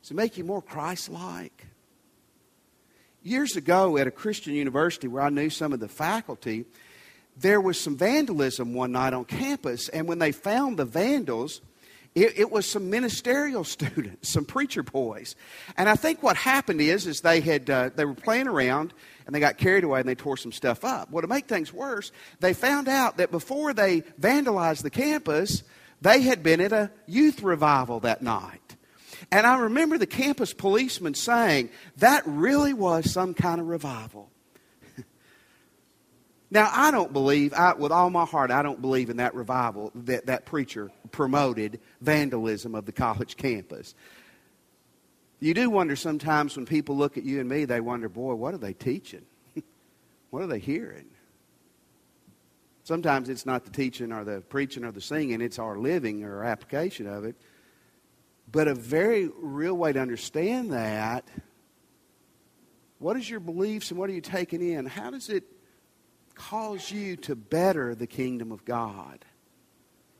Does 0.02 0.10
it 0.10 0.14
make 0.14 0.36
you 0.36 0.42
more 0.42 0.60
Christ 0.60 1.08
like? 1.08 1.68
Years 3.22 3.54
ago 3.54 3.96
at 3.96 4.08
a 4.08 4.10
Christian 4.10 4.52
university 4.54 5.06
where 5.06 5.22
I 5.22 5.28
knew 5.28 5.50
some 5.50 5.72
of 5.72 5.78
the 5.78 5.86
faculty, 5.86 6.64
there 7.36 7.60
was 7.60 7.78
some 7.78 7.96
vandalism 7.96 8.74
one 8.74 8.90
night 8.90 9.12
on 9.12 9.24
campus, 9.24 9.88
and 9.88 10.08
when 10.08 10.18
they 10.18 10.32
found 10.32 10.78
the 10.78 10.84
vandals, 10.84 11.60
it, 12.14 12.38
it, 12.38 12.50
was 12.50 12.66
some 12.66 12.90
ministerial 12.90 13.64
students, 13.64 14.28
some 14.28 14.44
preacher 14.44 14.82
boys, 14.82 15.36
and 15.76 15.88
I 15.88 15.96
think 15.96 16.22
what 16.22 16.36
happened 16.36 16.80
is, 16.80 17.06
is 17.06 17.20
they 17.20 17.40
had 17.40 17.68
uh, 17.68 17.90
they 17.94 18.04
were 18.04 18.14
playing 18.14 18.48
around 18.48 18.92
and 19.26 19.34
they 19.34 19.40
got 19.40 19.56
carried 19.58 19.84
away 19.84 20.00
and 20.00 20.08
they 20.08 20.14
tore 20.14 20.36
some 20.36 20.52
stuff 20.52 20.84
up. 20.84 21.10
Well, 21.10 21.22
to 21.22 21.28
make 21.28 21.46
things 21.46 21.72
worse, 21.72 22.12
they 22.40 22.52
found 22.52 22.88
out 22.88 23.16
that 23.16 23.30
before 23.30 23.72
they 23.72 24.02
vandalized 24.20 24.82
the 24.82 24.90
campus, 24.90 25.62
they 26.00 26.20
had 26.20 26.42
been 26.42 26.60
at 26.60 26.72
a 26.72 26.90
youth 27.06 27.42
revival 27.42 28.00
that 28.00 28.22
night. 28.22 28.60
And 29.32 29.46
I 29.46 29.58
remember 29.58 29.96
the 29.96 30.06
campus 30.06 30.52
policeman 30.52 31.14
saying, 31.14 31.70
that 31.96 32.22
really 32.26 32.74
was 32.74 33.10
some 33.10 33.34
kind 33.34 33.60
of 33.60 33.66
revival. 33.66 34.30
Now, 36.50 36.70
I 36.72 36.90
don't 36.90 37.12
believe, 37.12 37.52
I, 37.52 37.74
with 37.74 37.90
all 37.90 38.10
my 38.10 38.24
heart, 38.24 38.50
I 38.50 38.62
don't 38.62 38.80
believe 38.80 39.10
in 39.10 39.16
that 39.16 39.34
revival 39.34 39.90
that 39.94 40.26
that 40.26 40.46
preacher 40.46 40.90
promoted 41.10 41.80
vandalism 42.00 42.74
of 42.74 42.86
the 42.86 42.92
college 42.92 43.36
campus. 43.36 43.94
You 45.40 45.54
do 45.54 45.68
wonder 45.68 45.96
sometimes 45.96 46.56
when 46.56 46.66
people 46.66 46.96
look 46.96 47.18
at 47.18 47.24
you 47.24 47.40
and 47.40 47.48
me, 47.48 47.64
they 47.64 47.80
wonder, 47.80 48.08
boy, 48.08 48.34
what 48.34 48.54
are 48.54 48.58
they 48.58 48.72
teaching? 48.72 49.24
what 50.30 50.42
are 50.42 50.46
they 50.46 50.58
hearing? 50.58 51.06
Sometimes 52.84 53.30
it's 53.30 53.46
not 53.46 53.64
the 53.64 53.70
teaching 53.70 54.12
or 54.12 54.24
the 54.24 54.42
preaching 54.42 54.84
or 54.84 54.92
the 54.92 55.00
singing, 55.00 55.40
it's 55.40 55.58
our 55.58 55.78
living 55.78 56.22
or 56.22 56.38
our 56.38 56.44
application 56.44 57.06
of 57.06 57.24
it. 57.24 57.34
But 58.52 58.68
a 58.68 58.74
very 58.74 59.30
real 59.40 59.74
way 59.74 59.92
to 59.92 60.00
understand 60.00 60.72
that 60.72 61.26
what 62.98 63.16
is 63.16 63.28
your 63.28 63.40
beliefs 63.40 63.90
and 63.90 63.98
what 63.98 64.08
are 64.10 64.12
you 64.12 64.20
taking 64.20 64.62
in? 64.62 64.86
How 64.86 65.10
does 65.10 65.30
it 65.30 65.44
cause 66.34 66.90
you 66.90 67.16
to 67.16 67.34
better 67.34 67.94
the 67.94 68.06
kingdom 68.06 68.52
of 68.52 68.64
God? 68.64 69.24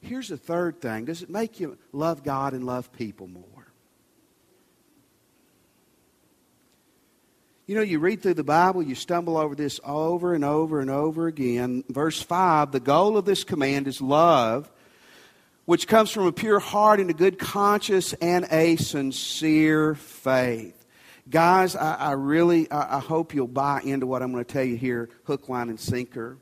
Here's 0.00 0.28
the 0.28 0.36
third 0.36 0.80
thing 0.80 1.04
does 1.04 1.22
it 1.22 1.30
make 1.30 1.60
you 1.60 1.78
love 1.92 2.22
God 2.22 2.52
and 2.52 2.64
love 2.64 2.92
people 2.92 3.26
more? 3.26 3.44
You 7.66 7.74
know, 7.76 7.82
you 7.82 7.98
read 7.98 8.22
through 8.22 8.34
the 8.34 8.44
Bible, 8.44 8.82
you 8.82 8.94
stumble 8.94 9.38
over 9.38 9.54
this 9.54 9.80
over 9.84 10.34
and 10.34 10.44
over 10.44 10.80
and 10.80 10.90
over 10.90 11.26
again. 11.26 11.84
Verse 11.88 12.20
5 12.20 12.72
the 12.72 12.80
goal 12.80 13.16
of 13.16 13.24
this 13.24 13.44
command 13.44 13.88
is 13.88 14.00
love 14.00 14.70
which 15.64 15.88
comes 15.88 16.10
from 16.10 16.26
a 16.26 16.32
pure 16.32 16.60
heart 16.60 17.00
and 17.00 17.10
a 17.10 17.14
good 17.14 17.38
conscience 17.38 18.12
and 18.14 18.46
a 18.50 18.76
sincere 18.76 19.94
faith. 19.94 20.83
Guys, 21.28 21.74
I, 21.74 21.94
I 21.94 22.12
really 22.12 22.70
I, 22.70 22.96
I 22.96 23.00
hope 23.00 23.34
you'll 23.34 23.46
buy 23.46 23.80
into 23.82 24.06
what 24.06 24.22
I'm 24.22 24.32
going 24.32 24.44
to 24.44 24.52
tell 24.52 24.64
you 24.64 24.76
here, 24.76 25.08
hook, 25.24 25.48
line, 25.48 25.70
and 25.70 25.80
sinker. 25.80 26.38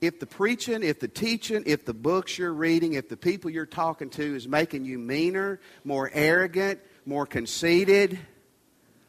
If 0.00 0.20
the 0.20 0.26
preaching, 0.26 0.82
if 0.82 1.00
the 1.00 1.08
teaching, 1.08 1.64
if 1.66 1.84
the 1.84 1.94
books 1.94 2.38
you're 2.38 2.52
reading, 2.52 2.94
if 2.94 3.08
the 3.08 3.16
people 3.16 3.50
you're 3.50 3.66
talking 3.66 4.10
to 4.10 4.36
is 4.36 4.46
making 4.46 4.84
you 4.84 4.98
meaner, 4.98 5.60
more 5.84 6.08
arrogant, 6.12 6.80
more 7.04 7.26
conceited, 7.26 8.18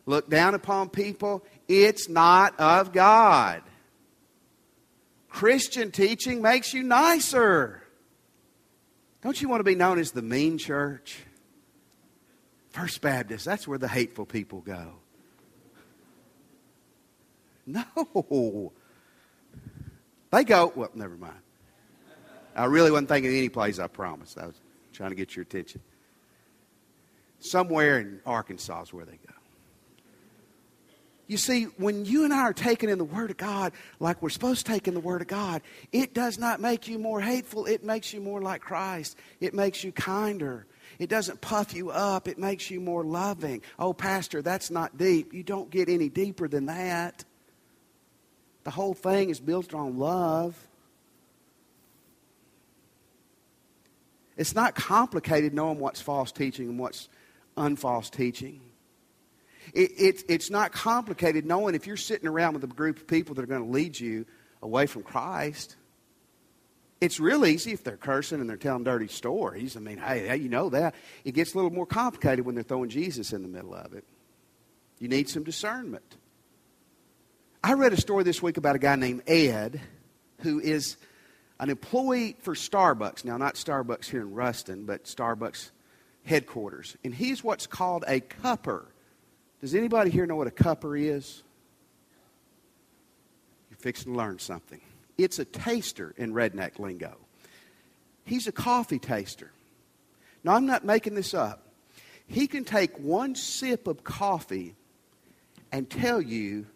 look 0.08 0.30
down 0.30 0.56
upon 0.56 0.90
people, 0.90 1.44
it's 1.68 2.10
not 2.10 2.60
of 2.60 2.92
God. 2.92 3.62
Christian 5.30 5.92
teaching 5.92 6.42
makes 6.42 6.74
you 6.74 6.82
nicer. 6.82 7.84
Don't 9.22 9.40
you 9.40 9.48
want 9.48 9.60
to 9.60 9.66
be 9.66 9.76
known 9.76 10.00
as 10.00 10.12
the 10.12 10.24
mean 10.24 10.58
church? 10.58 11.20
First 12.70 13.02
Baptist, 13.02 13.46
that's 13.46 13.68
where 13.68 13.78
the 13.78 13.88
hateful 13.88 14.26
people 14.26 14.62
go. 14.62 14.94
No. 17.66 18.72
They 20.32 20.44
go, 20.44 20.72
well, 20.76 20.92
never 20.94 21.18
mind. 21.18 21.34
I 22.56 22.66
really 22.66 22.92
wasn't 22.92 23.10
thinking 23.10 23.32
of 23.32 23.38
any 23.38 23.50
place, 23.50 23.80
I 23.80 23.88
promise. 23.88 24.36
I 24.38 24.48
was 24.48 24.60
trying 24.94 25.10
to 25.10 25.16
get 25.16 25.36
your 25.36 25.44
attention. 25.44 25.82
Somewhere 27.40 28.00
in 28.00 28.20
Arkansas 28.26 28.82
is 28.84 28.94
where 28.94 29.06
they 29.06 29.18
go. 29.28 29.34
You 31.28 31.38
see, 31.38 31.66
when 31.78 32.06
you 32.06 32.24
and 32.24 32.34
I 32.34 32.40
are 32.40 32.54
taking 32.54 32.90
in 32.90 32.98
the 32.98 33.04
Word 33.04 33.30
of 33.30 33.38
God 33.38 33.72
like 34.00 34.20
we're 34.22 34.30
supposed 34.30 34.66
to 34.66 34.72
take 34.72 34.88
in 34.88 34.96
the 34.96 35.00
Word 35.00 35.22
of 35.22 35.28
God, 35.28 35.62
it 35.92 36.16
does 36.16 36.40
not 36.40 36.60
make 36.60 36.88
you 36.88 36.98
more 36.98 37.22
hateful. 37.22 37.68
It 37.68 37.84
makes 37.84 38.12
you 38.14 38.20
more 38.20 38.42
like 38.42 38.62
Christ. 38.62 39.16
It 39.40 39.54
makes 39.54 39.84
you 39.84 39.92
kinder. 39.92 40.66
It 40.98 41.10
doesn't 41.10 41.42
puff 41.42 41.74
you 41.74 41.92
up. 41.92 42.28
It 42.28 42.38
makes 42.38 42.72
you 42.72 42.80
more 42.80 43.04
loving. 43.04 43.62
Oh, 43.78 43.94
Pastor, 43.94 44.42
that's 44.42 44.72
not 44.72 44.98
deep. 44.98 45.34
You 45.34 45.44
don't 45.44 45.70
get 45.70 45.90
any 45.90 46.10
deeper 46.10 46.48
than 46.48 46.66
that. 46.66 47.24
The 48.64 48.72
whole 48.72 48.94
thing 48.94 49.30
is 49.30 49.40
built 49.40 49.74
on 49.74 49.98
love. 49.98 50.68
It's 54.36 54.56
not 54.56 54.74
complicated 54.74 55.54
knowing 55.54 55.80
what's 55.80 56.02
false 56.02 56.32
teaching 56.32 56.70
and 56.70 56.80
what's 56.80 57.10
unfalse 57.58 58.10
teaching. 58.10 58.62
It, 59.74 59.92
it, 59.98 60.24
it's 60.30 60.50
not 60.50 60.72
complicated 60.72 61.46
knowing 61.46 61.76
if 61.76 61.86
you're 61.86 61.98
sitting 61.98 62.28
around 62.28 62.54
with 62.54 62.64
a 62.64 62.68
group 62.68 62.98
of 62.98 63.08
people 63.08 63.36
that 63.36 63.44
are 63.44 63.48
going 63.48 63.66
to 63.66 63.72
lead 63.72 64.00
you 64.00 64.26
away 64.62 64.86
from 64.86 65.04
Christ. 65.04 65.76
It's 67.02 67.20
real 67.20 67.46
easy 67.46 67.72
if 67.72 67.84
they're 67.84 67.98
cursing 67.98 68.42
and 68.42 68.50
they're 68.50 68.58
telling 68.58 68.84
dirty 68.84 69.08
stories. 69.08 69.78
I 69.78 69.80
mean, 69.80 69.98
hey, 69.98 70.36
you 70.36 70.50
know 70.50 70.70
that. 70.70 70.96
It 71.24 71.34
gets 71.34 71.54
a 71.54 71.58
little 71.58 71.72
more 71.72 71.86
complicated 71.86 72.46
when 72.46 72.56
they're 72.56 72.64
throwing 72.64 72.90
Jesus 72.90 73.32
in 73.32 73.42
the 73.42 73.48
middle 73.48 73.74
of 73.74 73.94
it. 73.94 74.04
You 75.00 75.08
need 75.08 75.30
some 75.30 75.44
discernment. 75.44 76.18
I 77.64 77.74
read 77.74 77.94
a 77.94 77.98
story 77.98 78.24
this 78.24 78.42
week 78.42 78.58
about 78.58 78.76
a 78.76 78.80
guy 78.80 78.96
named 78.96 79.24
Ed 79.28 79.80
who 80.42 80.60
is 80.60 80.98
an 81.60 81.70
employee 81.70 82.36
for 82.42 82.54
Starbucks. 82.54 83.24
Now, 83.24 83.38
not 83.38 83.56
Starbucks 83.56 84.06
here 84.06 84.22
in 84.22 84.34
Ruston, 84.34 84.86
but 84.86 85.06
Starbucks 85.06 85.72
headquarters. 86.26 86.98
And 87.04 87.16
he's 87.16 87.44
what's 87.44 87.68
called 87.68 88.04
a 88.08 88.20
cupper. 88.20 88.86
Does 89.62 89.76
anybody 89.76 90.10
here 90.10 90.26
know 90.26 90.36
what 90.36 90.48
a 90.48 90.52
cupper 90.52 90.98
is? 90.98 91.44
You're 93.70 93.78
fixing 93.78 94.14
to 94.14 94.18
learn 94.18 94.40
something. 94.40 94.82
It's 95.20 95.38
a 95.38 95.44
taster 95.44 96.14
in 96.16 96.34
redneck 96.34 96.80
lingo. 96.80 97.18
He's 98.24 98.48
a 98.48 98.54
coffee 98.54 99.00
taster. 99.00 99.52
Now, 100.46 100.54
I'm 100.54 100.66
not 100.66 100.86
making 100.86 101.14
this 101.14 101.34
up. 101.34 101.68
He 102.26 102.48
can 102.48 102.64
take 102.64 102.98
one 102.98 103.36
sip 103.36 103.86
of 103.88 104.06
coffee 104.06 104.76
and 105.74 105.90
tell 105.90 106.22
you 106.22 106.68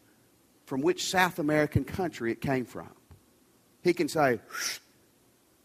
from 0.65 0.81
which 0.81 1.09
South 1.09 1.39
American 1.39 1.85
country 1.85 2.33
it 2.33 2.41
came 2.41 2.65
from. 2.65 2.89
He 3.81 3.93
can 3.93 4.09
say, 4.09 4.41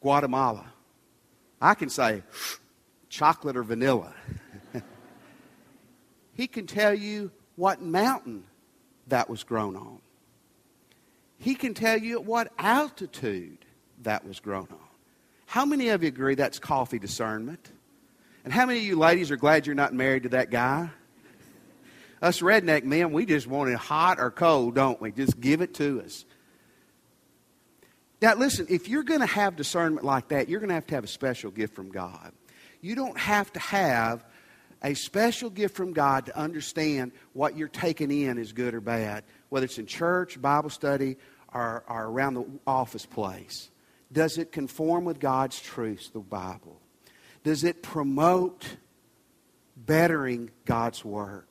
Guatemala. 0.01 0.73
I 1.61 1.75
can 1.75 1.91
say, 1.91 2.23
chocolate 3.09 3.57
or 3.57 3.65
vanilla. 3.65 4.15
He 6.35 6.47
can 6.47 6.69
tell 6.69 6.95
you 6.95 7.33
what 7.57 7.83
mountain 7.83 8.45
that 9.09 9.29
was 9.29 9.43
grown 9.43 9.75
on. 9.75 9.99
He 11.38 11.54
can 11.54 11.75
tell 11.75 11.99
you 11.99 12.18
at 12.18 12.25
what 12.25 12.52
altitude 12.59 13.59
that 14.02 14.26
was 14.26 14.40
grown 14.40 14.68
on. 14.71 14.78
How 15.47 15.64
many 15.64 15.88
of 15.88 16.02
you 16.02 16.09
agree 16.09 16.35
that's 16.35 16.59
coffee 16.59 16.99
discernment? 16.99 17.71
And 18.45 18.52
how 18.52 18.66
many 18.66 18.80
of 18.80 18.85
you 18.85 18.97
ladies 18.99 19.30
are 19.30 19.37
glad 19.37 19.66
you're 19.66 19.75
not 19.75 19.95
married 19.95 20.25
to 20.25 20.28
that 20.30 20.50
guy? 20.50 20.90
Us 22.21 22.40
redneck 22.40 22.83
men, 22.85 23.12
we 23.12 23.25
just 23.26 23.47
want 23.47 23.71
it 23.71 23.76
hot 23.76 24.18
or 24.18 24.30
cold, 24.30 24.75
don't 24.75 25.00
we? 25.00 25.12
Just 25.12 25.40
give 25.40 25.61
it 25.61 25.75
to 25.75 26.02
us. 26.02 26.25
Now, 28.21 28.35
listen, 28.35 28.66
if 28.68 28.88
you're 28.88 29.04
going 29.04 29.21
to 29.21 29.26
have 29.26 29.54
discernment 29.54 30.04
like 30.04 30.28
that, 30.28 30.49
you're 30.49 30.59
going 30.59 30.71
to 30.71 30.75
have 30.75 30.87
to 30.88 30.95
have 30.97 31.04
a 31.04 31.09
special 31.09 31.52
gift 31.52 31.74
from 31.74 31.90
God. 31.90 32.33
You 32.81 32.96
don't 32.96 33.16
have 33.16 33.53
to 33.53 33.61
have 33.61 34.24
a 34.83 34.95
special 34.95 35.51
gift 35.51 35.75
from 35.77 35.93
God 35.93 36.27
to 36.27 36.38
understand 36.38 37.12
what 37.33 37.57
you're 37.57 37.69
taking 37.69 38.11
in 38.11 38.38
is 38.38 38.53
good 38.53 38.75
or 38.75 38.81
bad, 38.81 39.25
whether 39.49 39.64
it's 39.64 39.79
in 39.79 39.87
church, 39.87 40.41
Bible 40.41 40.71
study, 40.71 41.17
or, 41.53 41.85
or 41.88 42.05
around 42.05 42.35
the 42.35 42.47
office 42.67 43.07
place. 43.07 43.71
Does 44.12 44.38
it 44.38 44.53
conform 44.53 45.05
with 45.05 45.21
God's 45.21 45.61
truths, 45.61 46.11
the 46.11 46.21
Bible? 46.21 46.81
Does 47.45 47.64
it 47.64 47.83
promote 47.83 48.77
bettering 49.77 50.51
God's 50.64 51.05
work? 51.05 51.48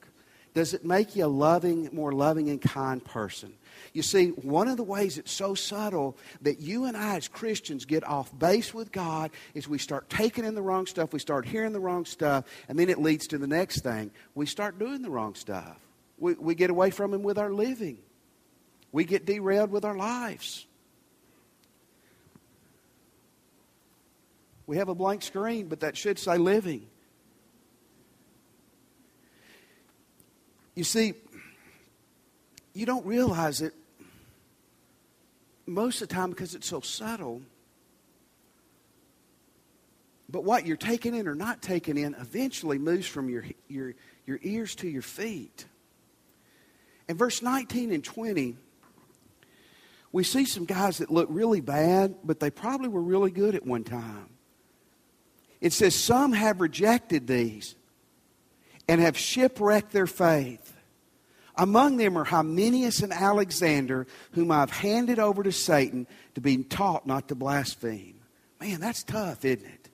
Does 0.58 0.74
it 0.74 0.84
make 0.84 1.16
you 1.16 1.24
a 1.24 1.28
loving, 1.28 1.88
more 1.94 2.12
loving 2.12 2.50
and 2.50 2.60
kind 2.60 3.06
person? 3.06 3.54
You 3.94 4.02
see, 4.02 4.30
one 4.30 4.68
of 4.68 4.76
the 4.76 4.84
ways 4.84 5.20
it's 5.20 5.32
so 5.32 5.54
subtle 5.54 6.18
that 6.42 6.60
you 6.60 6.86
and 6.86 6.98
I 6.98 7.16
as 7.18 7.28
Christians 7.28 7.86
get 7.86 8.04
off 8.04 8.36
base 8.40 8.74
with 8.74 8.92
God 8.92 9.30
is 9.54 9.68
we 9.68 9.78
start 9.78 10.10
taking 10.10 10.46
in 10.46 10.56
the 10.56 10.64
wrong 10.64 10.88
stuff, 10.88 11.14
we 11.14 11.20
start 11.20 11.46
hearing 11.46 11.74
the 11.74 11.80
wrong 11.80 12.06
stuff, 12.06 12.46
and 12.68 12.80
then 12.80 12.90
it 12.90 12.98
leads 12.98 13.28
to 13.28 13.38
the 13.38 13.46
next 13.46 13.82
thing. 13.82 14.10
We 14.34 14.48
start 14.48 14.80
doing 14.80 15.04
the 15.04 15.12
wrong 15.12 15.36
stuff. 15.36 15.78
We, 16.18 16.34
we 16.34 16.56
get 16.56 16.72
away 16.72 16.90
from 16.90 17.14
Him 17.14 17.22
with 17.22 17.38
our 17.38 17.52
living, 17.52 18.00
we 18.92 19.04
get 19.04 19.28
derailed 19.28 19.70
with 19.70 19.86
our 19.86 19.96
lives. 19.96 20.66
We 24.66 24.78
have 24.78 24.90
a 24.90 24.96
blank 24.96 25.22
screen, 25.22 25.68
but 25.68 25.82
that 25.82 25.96
should 25.96 26.18
say 26.18 26.40
living. 26.40 26.88
You 30.78 30.84
see, 30.84 31.16
you 32.76 32.86
don't 32.86 33.04
realize 33.04 33.62
it 33.62 33.74
most 35.66 36.04
of 36.04 36.08
the 36.08 36.14
time 36.14 36.30
because 36.30 36.54
it's 36.54 36.68
so 36.68 36.82
subtle. 36.82 37.42
But 40.30 40.44
what 40.44 40.68
you're 40.68 40.78
taking 40.78 41.16
in 41.16 41.28
or 41.28 41.34
not 41.34 41.64
taking 41.64 41.98
in 41.98 42.14
eventually 42.14 42.78
moves 42.78 43.08
from 43.08 43.28
your, 43.28 43.46
your, 43.68 43.96
your 44.28 44.38
ears 44.44 44.76
to 44.76 44.88
your 44.88 45.02
feet. 45.02 45.66
In 47.08 47.18
verse 47.18 47.42
19 47.42 47.92
and 47.92 48.04
20, 48.04 48.56
we 50.12 50.24
see 50.24 50.46
some 50.46 50.66
guys 50.66 51.00
that 51.00 51.10
look 51.10 51.28
really 51.32 51.60
bad, 51.60 52.18
but 52.24 52.40
they 52.40 52.52
probably 52.52 52.90
were 52.90 53.02
really 53.02 53.32
good 53.32 53.56
at 53.56 53.66
one 53.66 53.84
time. 53.84 54.30
It 55.60 55.74
says, 55.74 55.96
Some 55.96 56.34
have 56.34 56.62
rejected 56.62 57.26
these 57.26 57.74
and 58.88 59.02
have 59.02 59.18
shipwrecked 59.18 59.92
their 59.92 60.08
faith. 60.08 60.74
Among 61.56 61.98
them 61.98 62.18
are 62.18 62.24
Hymenaeus 62.24 63.02
and 63.02 63.12
Alexander, 63.12 64.06
whom 64.34 64.52
I've 64.52 64.72
handed 64.72 65.18
over 65.18 65.42
to 65.44 65.52
Satan 65.52 66.06
to 66.36 66.42
be 66.42 66.64
taught 66.64 67.08
not 67.08 67.28
to 67.30 67.36
blaspheme. 67.36 68.20
Man, 68.60 68.80
that's 68.80 69.04
tough, 69.04 69.44
isn't 69.44 69.66
it? 69.66 69.90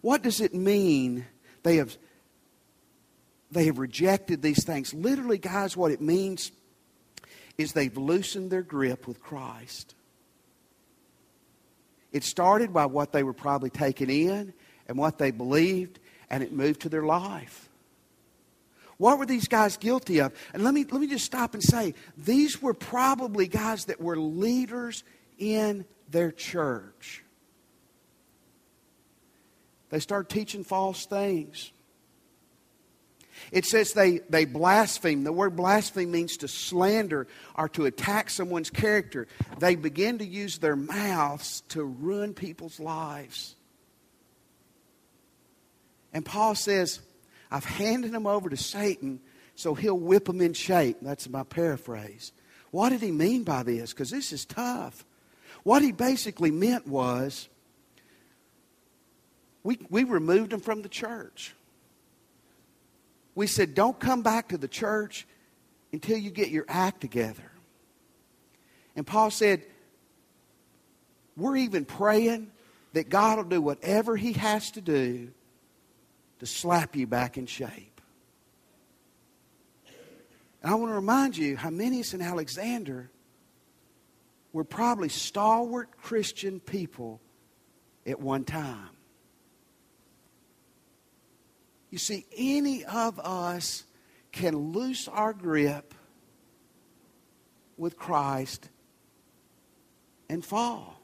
What 0.00 0.22
does 0.22 0.40
it 0.40 0.54
mean 0.54 1.26
they 1.64 1.76
have, 1.76 1.96
they 3.50 3.66
have 3.66 3.78
rejected 3.78 4.42
these 4.42 4.64
things? 4.64 4.94
Literally, 4.94 5.38
guys, 5.38 5.76
what 5.76 5.90
it 5.90 6.00
means 6.00 6.52
is 7.58 7.72
they've 7.72 7.96
loosened 7.96 8.52
their 8.52 8.62
grip 8.62 9.08
with 9.08 9.20
Christ. 9.20 9.96
It 12.12 12.22
started 12.22 12.72
by 12.72 12.86
what 12.86 13.12
they 13.12 13.24
were 13.24 13.32
probably 13.34 13.70
taking 13.70 14.08
in 14.08 14.54
and 14.86 14.96
what 14.96 15.18
they 15.18 15.32
believed, 15.32 15.98
and 16.30 16.42
it 16.42 16.52
moved 16.52 16.82
to 16.82 16.88
their 16.88 17.02
life. 17.02 17.67
What 18.98 19.18
were 19.18 19.26
these 19.26 19.48
guys 19.48 19.76
guilty 19.76 20.20
of? 20.20 20.32
And 20.52 20.64
let 20.64 20.74
me, 20.74 20.84
let 20.84 21.00
me 21.00 21.06
just 21.06 21.24
stop 21.24 21.54
and 21.54 21.62
say 21.62 21.94
these 22.16 22.60
were 22.60 22.74
probably 22.74 23.46
guys 23.46 23.86
that 23.86 24.00
were 24.00 24.18
leaders 24.18 25.04
in 25.38 25.84
their 26.10 26.32
church. 26.32 27.24
They 29.90 30.00
started 30.00 30.28
teaching 30.28 30.64
false 30.64 31.06
things. 31.06 31.70
It 33.52 33.64
says 33.64 33.92
they, 33.92 34.18
they 34.28 34.44
blaspheme. 34.44 35.22
The 35.22 35.32
word 35.32 35.54
blaspheme 35.54 36.10
means 36.10 36.36
to 36.38 36.48
slander 36.48 37.28
or 37.54 37.68
to 37.70 37.86
attack 37.86 38.30
someone's 38.30 38.68
character. 38.68 39.28
They 39.60 39.76
begin 39.76 40.18
to 40.18 40.26
use 40.26 40.58
their 40.58 40.76
mouths 40.76 41.62
to 41.68 41.84
ruin 41.84 42.34
people's 42.34 42.80
lives. 42.80 43.54
And 46.12 46.24
Paul 46.24 46.56
says, 46.56 47.00
I've 47.50 47.64
handed 47.64 48.12
them 48.12 48.26
over 48.26 48.50
to 48.50 48.56
Satan 48.56 49.20
so 49.54 49.74
he'll 49.74 49.98
whip 49.98 50.26
them 50.26 50.40
in 50.40 50.52
shape. 50.52 50.98
That's 51.02 51.28
my 51.28 51.42
paraphrase. 51.42 52.32
What 52.70 52.90
did 52.90 53.00
he 53.00 53.10
mean 53.10 53.42
by 53.42 53.62
this? 53.62 53.92
Because 53.92 54.10
this 54.10 54.32
is 54.32 54.44
tough. 54.44 55.04
What 55.64 55.82
he 55.82 55.90
basically 55.90 56.50
meant 56.50 56.86
was 56.86 57.48
we, 59.64 59.78
we 59.90 60.04
removed 60.04 60.50
them 60.50 60.60
from 60.60 60.82
the 60.82 60.88
church. 60.88 61.54
We 63.34 63.46
said, 63.46 63.74
don't 63.74 63.98
come 63.98 64.22
back 64.22 64.48
to 64.48 64.58
the 64.58 64.68
church 64.68 65.26
until 65.92 66.18
you 66.18 66.30
get 66.30 66.50
your 66.50 66.64
act 66.68 67.00
together. 67.00 67.50
And 68.94 69.06
Paul 69.06 69.30
said, 69.30 69.64
we're 71.36 71.56
even 71.56 71.84
praying 71.84 72.50
that 72.92 73.08
God 73.08 73.38
will 73.38 73.44
do 73.44 73.60
whatever 73.60 74.16
he 74.16 74.34
has 74.34 74.70
to 74.72 74.80
do 74.80 75.30
to 76.38 76.46
slap 76.46 76.96
you 76.96 77.06
back 77.06 77.36
in 77.36 77.46
shape. 77.46 78.00
And 80.62 80.72
I 80.72 80.74
want 80.74 80.90
to 80.90 80.94
remind 80.94 81.36
you, 81.36 81.56
Hymenaeus 81.56 82.14
and 82.14 82.22
Alexander 82.22 83.10
were 84.52 84.64
probably 84.64 85.08
stalwart 85.08 85.96
Christian 86.02 86.60
people 86.60 87.20
at 88.06 88.20
one 88.20 88.44
time. 88.44 88.88
You 91.90 91.98
see, 91.98 92.26
any 92.36 92.84
of 92.84 93.18
us 93.20 93.84
can 94.32 94.72
loose 94.72 95.08
our 95.08 95.32
grip 95.32 95.94
with 97.76 97.96
Christ 97.96 98.68
and 100.28 100.44
fall. 100.44 100.97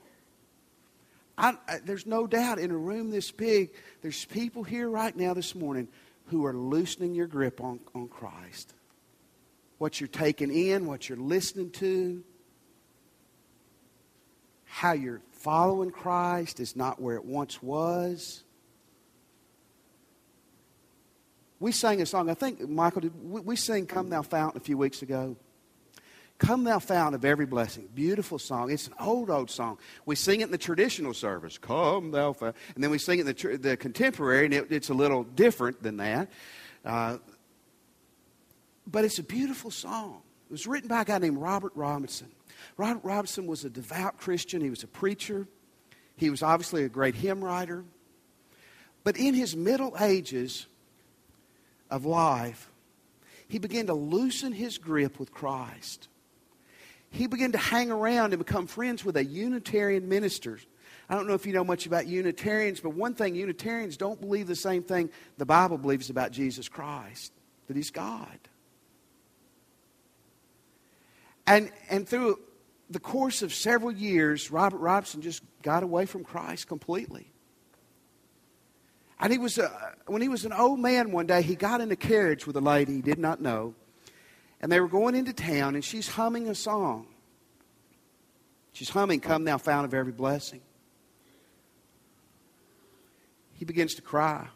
I, 1.36 1.56
I, 1.68 1.78
there's 1.84 2.06
no 2.06 2.26
doubt 2.26 2.58
in 2.58 2.70
a 2.70 2.76
room 2.76 3.10
this 3.10 3.30
big, 3.30 3.72
there's 4.02 4.24
people 4.26 4.62
here 4.62 4.88
right 4.88 5.14
now 5.16 5.34
this 5.34 5.54
morning 5.54 5.88
who 6.26 6.46
are 6.46 6.54
loosening 6.54 7.14
your 7.14 7.26
grip 7.26 7.60
on, 7.60 7.80
on 7.94 8.08
Christ. 8.08 8.72
What 9.78 10.00
you're 10.00 10.08
taking 10.08 10.54
in, 10.54 10.86
what 10.86 11.08
you're 11.08 11.18
listening 11.18 11.70
to, 11.72 12.22
how 14.64 14.92
you're 14.92 15.20
following 15.32 15.90
Christ 15.90 16.60
is 16.60 16.76
not 16.76 17.00
where 17.00 17.16
it 17.16 17.24
once 17.24 17.62
was. 17.62 18.42
We 21.60 21.72
sang 21.72 22.00
a 22.02 22.06
song, 22.06 22.30
I 22.30 22.34
think, 22.34 22.68
Michael, 22.68 23.02
did 23.02 23.30
we, 23.30 23.40
we 23.40 23.56
sang 23.56 23.86
Come 23.86 24.10
Thou 24.10 24.22
Fountain 24.22 24.60
a 24.60 24.64
few 24.64 24.78
weeks 24.78 25.02
ago? 25.02 25.36
Come 26.38 26.64
Thou 26.64 26.78
Fount 26.80 27.14
of 27.14 27.24
Every 27.24 27.46
Blessing. 27.46 27.88
Beautiful 27.94 28.38
song. 28.38 28.70
It's 28.70 28.88
an 28.88 28.94
old, 28.98 29.30
old 29.30 29.50
song. 29.50 29.78
We 30.04 30.16
sing 30.16 30.40
it 30.40 30.44
in 30.44 30.50
the 30.50 30.58
traditional 30.58 31.14
service. 31.14 31.58
Come 31.58 32.10
Thou 32.10 32.32
Fount. 32.32 32.56
And 32.74 32.82
then 32.82 32.90
we 32.90 32.98
sing 32.98 33.20
it 33.20 33.26
in 33.26 33.34
the, 33.34 33.56
the 33.56 33.76
contemporary, 33.76 34.46
and 34.46 34.54
it, 34.54 34.72
it's 34.72 34.88
a 34.88 34.94
little 34.94 35.22
different 35.22 35.82
than 35.82 35.98
that. 35.98 36.28
Uh, 36.84 37.18
but 38.86 39.04
it's 39.04 39.18
a 39.18 39.22
beautiful 39.22 39.70
song. 39.70 40.22
It 40.46 40.52
was 40.52 40.66
written 40.66 40.88
by 40.88 41.02
a 41.02 41.04
guy 41.04 41.18
named 41.18 41.38
Robert 41.38 41.72
Robinson. 41.76 42.30
Robert 42.76 43.04
Robinson 43.04 43.46
was 43.46 43.64
a 43.64 43.70
devout 43.70 44.18
Christian. 44.18 44.60
He 44.60 44.70
was 44.70 44.82
a 44.82 44.88
preacher. 44.88 45.46
He 46.16 46.30
was 46.30 46.42
obviously 46.42 46.82
a 46.82 46.88
great 46.88 47.14
hymn 47.14 47.44
writer. 47.44 47.84
But 49.04 49.16
in 49.16 49.34
his 49.34 49.54
middle 49.54 49.96
ages 50.00 50.66
of 51.90 52.04
life, 52.04 52.70
he 53.46 53.58
began 53.58 53.86
to 53.86 53.94
loosen 53.94 54.52
his 54.52 54.78
grip 54.78 55.20
with 55.20 55.32
Christ 55.32 56.08
he 57.14 57.28
began 57.28 57.52
to 57.52 57.58
hang 57.58 57.90
around 57.90 58.32
and 58.32 58.44
become 58.44 58.66
friends 58.66 59.04
with 59.04 59.16
a 59.16 59.24
Unitarian 59.24 60.08
minister. 60.08 60.58
I 61.08 61.14
don't 61.14 61.28
know 61.28 61.34
if 61.34 61.46
you 61.46 61.52
know 61.52 61.64
much 61.64 61.86
about 61.86 62.06
Unitarians, 62.06 62.80
but 62.80 62.90
one 62.90 63.14
thing 63.14 63.34
Unitarians 63.36 63.96
don't 63.96 64.20
believe 64.20 64.46
the 64.46 64.56
same 64.56 64.82
thing 64.82 65.10
the 65.38 65.46
Bible 65.46 65.78
believes 65.78 66.10
about 66.10 66.32
Jesus 66.32 66.68
Christ 66.68 67.32
that 67.68 67.76
he's 67.76 67.90
God. 67.90 68.38
And, 71.46 71.70
and 71.88 72.08
through 72.08 72.40
the 72.90 72.98
course 72.98 73.42
of 73.42 73.54
several 73.54 73.92
years, 73.92 74.50
Robert 74.50 74.78
Robinson 74.78 75.22
just 75.22 75.42
got 75.62 75.82
away 75.82 76.06
from 76.06 76.24
Christ 76.24 76.66
completely. 76.66 77.30
And 79.20 79.32
he 79.32 79.38
was, 79.38 79.58
a, 79.58 79.70
when 80.06 80.20
he 80.20 80.28
was 80.28 80.44
an 80.44 80.52
old 80.52 80.80
man 80.80 81.12
one 81.12 81.26
day, 81.26 81.42
he 81.42 81.54
got 81.54 81.80
in 81.80 81.92
a 81.92 81.96
carriage 81.96 82.46
with 82.46 82.56
a 82.56 82.60
lady 82.60 82.94
he 82.94 83.02
did 83.02 83.18
not 83.18 83.40
know. 83.40 83.74
And 84.64 84.72
they 84.72 84.80
were 84.80 84.88
going 84.88 85.14
into 85.14 85.34
town, 85.34 85.74
and 85.74 85.84
she's 85.84 86.08
humming 86.08 86.48
a 86.48 86.54
song. 86.54 87.06
She's 88.72 88.88
humming, 88.88 89.20
Come 89.20 89.44
Thou 89.44 89.58
Fount 89.58 89.84
of 89.84 89.92
Every 89.92 90.10
Blessing. 90.10 90.62
He 93.52 93.66
begins 93.66 93.96
to 93.96 94.02
cry. 94.02 94.48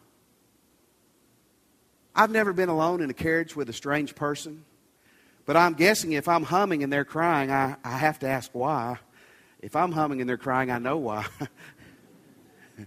I've 2.15 2.31
never 2.31 2.53
been 2.53 2.69
alone 2.69 3.03
in 3.03 3.11
a 3.11 3.13
carriage 3.13 3.55
with 3.55 3.69
a 3.69 3.73
strange 3.73 4.15
person, 4.15 4.65
but 5.45 5.55
I'm 5.55 5.75
guessing 5.75 6.13
if 6.13 6.27
I'm 6.27 6.41
humming 6.41 6.81
and 6.81 6.91
they're 6.91 7.05
crying, 7.05 7.51
I, 7.51 7.75
I 7.83 7.99
have 7.99 8.17
to 8.21 8.27
ask 8.27 8.49
why. 8.51 8.97
If 9.61 9.75
I'm 9.75 9.91
humming 9.91 10.21
and 10.21 10.27
they're 10.27 10.37
crying, 10.37 10.71
I 10.71 10.79
know 10.79 10.97
why. 10.97 11.27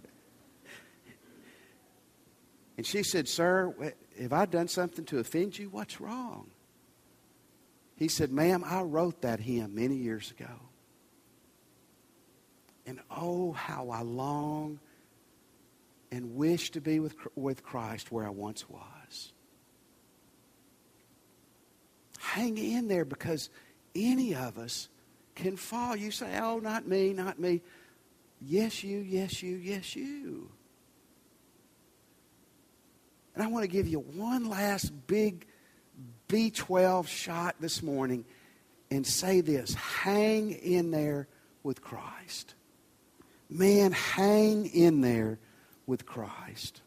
and 2.77 2.85
she 2.85 3.05
said, 3.05 3.29
Sir, 3.29 3.95
have 4.21 4.33
I 4.33 4.45
done 4.47 4.67
something 4.67 5.05
to 5.05 5.21
offend 5.21 5.57
you? 5.57 5.69
What's 5.69 6.01
wrong? 6.01 6.51
He 8.03 8.09
said, 8.09 8.33
Ma'am, 8.33 8.65
I 8.67 8.83
wrote 8.83 9.21
that 9.21 9.39
hymn 9.39 9.77
many 9.77 9.95
years 9.95 10.33
ago. 10.33 10.51
And 12.85 12.99
oh, 13.09 13.53
how 13.53 13.91
I 13.91 14.01
long 14.03 14.81
and 16.11 16.35
wish 16.35 16.73
to 16.73 16.81
be 16.81 16.99
with, 16.99 17.15
with 17.37 17.63
Christ 17.63 18.11
where 18.11 18.27
I 18.27 18.31
once 18.31 18.69
was. 18.69 19.33
Hang 22.19 22.59
in 22.59 22.89
there 22.89 23.05
because 23.05 23.51
any 23.95 24.35
of 24.35 24.59
us 24.59 24.89
can 25.37 25.57
fall. 25.57 25.95
You 25.95 26.11
say, 26.11 26.41
oh, 26.41 26.59
not 26.59 26.89
me, 26.89 27.13
not 27.13 27.39
me. 27.39 27.63
Yes, 28.41 28.83
you, 28.83 28.99
yes, 28.99 29.45
you, 29.45 29.55
yes, 29.55 29.95
you. 29.95 30.51
And 33.37 33.45
I 33.45 33.47
want 33.47 33.63
to 33.63 33.69
give 33.69 33.87
you 33.87 34.01
one 34.01 34.49
last 34.49 34.91
big 35.07 35.47
B12 36.33 37.07
shot 37.09 37.57
this 37.61 37.83
morning 37.83 38.25
and 38.91 39.07
say 39.07 39.43
this 39.43 39.75
hang 39.75 40.53
in 40.53 40.91
there 40.91 41.29
with 41.63 41.83
Christ. 41.83 42.55
Man, 43.51 43.93
hang 43.93 44.65
in 44.65 45.03
there 45.03 45.39
with 45.87 46.07
Christ. 46.07 46.81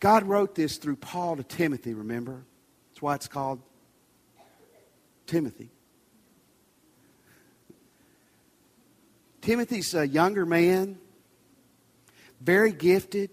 God 0.00 0.24
wrote 0.24 0.54
this 0.54 0.78
through 0.78 0.96
Paul 0.96 1.36
to 1.36 1.42
Timothy, 1.42 1.92
remember? 1.92 2.42
That's 2.90 3.02
why 3.02 3.14
it's 3.14 3.28
called 3.28 3.60
Timothy. 5.26 5.68
Timothy's 9.42 9.94
a 9.94 10.08
younger 10.08 10.46
man, 10.46 10.98
very 12.40 12.72
gifted, 12.72 13.30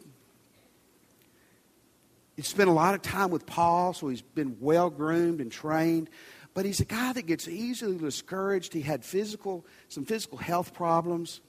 He's 2.39 2.47
spent 2.47 2.69
a 2.69 2.73
lot 2.73 2.93
of 2.93 3.01
time 3.01 3.31
with 3.31 3.45
Paul, 3.45 3.93
so 3.93 4.07
he's 4.07 4.21
been 4.21 4.55
well 4.61 4.89
groomed 4.89 5.41
and 5.41 5.51
trained. 5.51 6.09
But 6.53 6.63
he's 6.63 6.79
a 6.79 6.85
guy 6.85 7.11
that 7.11 7.25
gets 7.25 7.49
easily 7.49 7.97
discouraged. 7.97 8.71
He 8.71 8.79
had 8.79 9.03
physical, 9.03 9.65
some 9.89 10.05
physical 10.05 10.37
health 10.37 10.73
problems. 10.73 11.41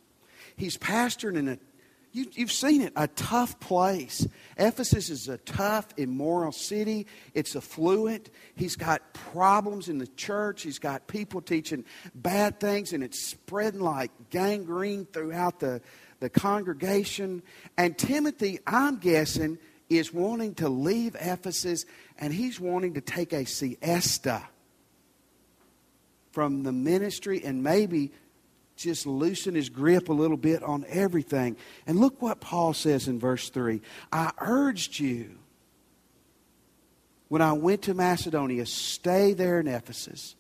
He's 0.57 0.77
pastoring 0.77 1.37
in 1.37 1.47
a, 1.47 1.59
you, 2.11 2.27
you've 2.33 2.51
seen 2.51 2.81
it, 2.81 2.93
a 2.97 3.07
tough 3.07 3.61
place. 3.61 4.27
Ephesus 4.57 5.11
is 5.11 5.29
a 5.29 5.39
tough, 5.39 5.87
immoral 5.97 6.51
city. 6.51 7.07
It's 7.35 7.55
affluent. 7.55 8.29
He's 8.57 8.75
got 8.75 9.15
problems 9.15 9.89
in 9.89 9.99
the 9.99 10.09
church. 10.09 10.63
He's 10.63 10.81
got 10.81 11.07
people 11.07 11.41
teaching 11.41 11.85
bad 12.17 12.59
things, 12.59 12.93
and 12.93 13.05
it's 13.05 13.25
spreading 13.25 13.79
like 13.79 14.11
gangrene 14.31 15.07
throughout 15.07 15.61
the, 15.61 15.83
the 16.19 16.29
congregation. 16.29 17.45
And 17.79 17.97
Timothy, 17.97 18.59
I'm 18.67 18.97
guessing, 18.97 19.59
is 19.91 20.15
wanting 20.15 20.55
to 20.55 20.69
leave 20.69 21.17
Ephesus 21.21 21.85
and 22.17 22.33
he's 22.33 22.59
wanting 22.59 22.95
to 22.95 23.01
take 23.01 23.33
a 23.33 23.45
siesta 23.45 24.43
from 26.31 26.63
the 26.63 26.73
ministry 26.73 27.43
and 27.45 27.63
maybe 27.63 28.13
just 28.77 29.07
loosen 29.07 29.55
his 29.55 29.69
grip 29.69 30.09
a 30.09 30.13
little 30.13 30.37
bit 30.37 30.63
on 30.63 30.87
everything. 30.89 31.57
And 31.87 31.99
look 31.99 32.23
what 32.23 32.41
Paul 32.41 32.73
says 32.73 33.09
in 33.09 33.19
verse 33.19 33.51
3 33.51 33.83
I 34.13 34.33
urged 34.39 34.99
you 34.99 35.37
when 37.29 37.43
I 37.43 37.53
went 37.53 37.83
to 37.83 37.95
Macedonia, 37.95 38.67
stay 38.67 39.35
there 39.35 39.61
in 39.61 39.69
Ephesus 39.69 40.35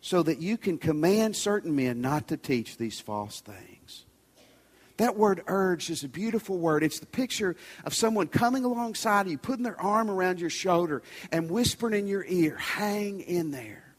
so 0.00 0.22
that 0.22 0.40
you 0.40 0.56
can 0.56 0.78
command 0.78 1.36
certain 1.36 1.74
men 1.74 2.00
not 2.00 2.28
to 2.28 2.36
teach 2.36 2.76
these 2.76 2.98
false 2.98 3.40
things. 3.40 4.04
That 4.98 5.16
word 5.16 5.42
urge 5.46 5.90
is 5.90 6.04
a 6.04 6.08
beautiful 6.08 6.58
word. 6.58 6.82
It's 6.82 6.98
the 6.98 7.06
picture 7.06 7.56
of 7.84 7.94
someone 7.94 8.26
coming 8.26 8.64
alongside 8.64 9.28
you, 9.28 9.38
putting 9.38 9.62
their 9.62 9.80
arm 9.80 10.10
around 10.10 10.40
your 10.40 10.50
shoulder, 10.50 11.02
and 11.32 11.50
whispering 11.50 11.94
in 11.94 12.06
your 12.08 12.24
ear, 12.26 12.56
hang 12.56 13.20
in 13.20 13.52
there. 13.52 13.94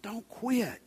Don't 0.00 0.26
quit. 0.28 0.80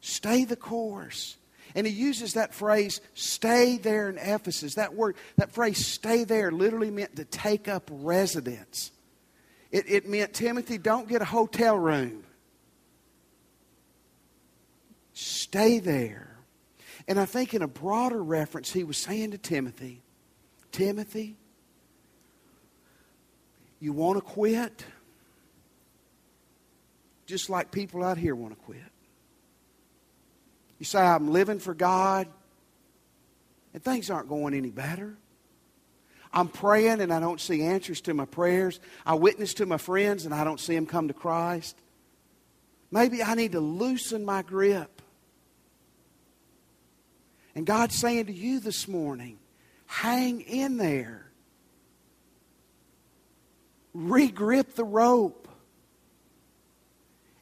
Stay 0.00 0.44
the 0.44 0.56
course. 0.56 1.36
And 1.74 1.86
he 1.86 1.92
uses 1.92 2.34
that 2.34 2.54
phrase, 2.54 3.00
stay 3.14 3.76
there 3.78 4.08
in 4.08 4.18
Ephesus. 4.18 4.74
That 4.74 4.94
word, 4.94 5.14
that 5.36 5.52
phrase, 5.52 5.86
stay 5.86 6.24
there, 6.24 6.50
literally 6.50 6.90
meant 6.90 7.16
to 7.16 7.24
take 7.24 7.68
up 7.68 7.88
residence. 7.92 8.90
It, 9.70 9.84
it 9.86 10.08
meant, 10.08 10.32
Timothy, 10.32 10.78
don't 10.78 11.08
get 11.08 11.22
a 11.22 11.26
hotel 11.26 11.78
room. 11.78 12.24
Stay 15.12 15.78
there. 15.78 16.27
And 17.08 17.18
I 17.18 17.24
think 17.24 17.54
in 17.54 17.62
a 17.62 17.68
broader 17.68 18.22
reference, 18.22 18.70
he 18.70 18.84
was 18.84 18.98
saying 18.98 19.30
to 19.30 19.38
Timothy, 19.38 20.02
Timothy, 20.70 21.36
you 23.80 23.94
want 23.94 24.18
to 24.18 24.22
quit? 24.22 24.84
Just 27.26 27.48
like 27.48 27.70
people 27.70 28.04
out 28.04 28.18
here 28.18 28.34
want 28.34 28.56
to 28.56 28.64
quit. 28.64 28.82
You 30.78 30.84
say, 30.84 31.00
I'm 31.00 31.32
living 31.32 31.58
for 31.58 31.74
God, 31.74 32.28
and 33.72 33.82
things 33.82 34.10
aren't 34.10 34.28
going 34.28 34.52
any 34.52 34.70
better. 34.70 35.16
I'm 36.30 36.48
praying 36.48 37.00
and 37.00 37.10
I 37.10 37.20
don't 37.20 37.40
see 37.40 37.62
answers 37.62 38.02
to 38.02 38.12
my 38.12 38.26
prayers. 38.26 38.80
I 39.06 39.14
witness 39.14 39.54
to 39.54 39.66
my 39.66 39.78
friends 39.78 40.26
and 40.26 40.34
I 40.34 40.44
don't 40.44 40.60
see 40.60 40.74
them 40.74 40.84
come 40.84 41.08
to 41.08 41.14
Christ. 41.14 41.74
Maybe 42.90 43.22
I 43.22 43.34
need 43.34 43.52
to 43.52 43.60
loosen 43.60 44.26
my 44.26 44.42
grip. 44.42 44.97
And 47.58 47.66
God's 47.66 47.96
saying 47.96 48.26
to 48.26 48.32
you 48.32 48.60
this 48.60 48.86
morning, 48.86 49.36
hang 49.86 50.42
in 50.42 50.76
there. 50.76 51.26
Regrip 53.96 54.76
the 54.76 54.84
rope. 54.84 55.48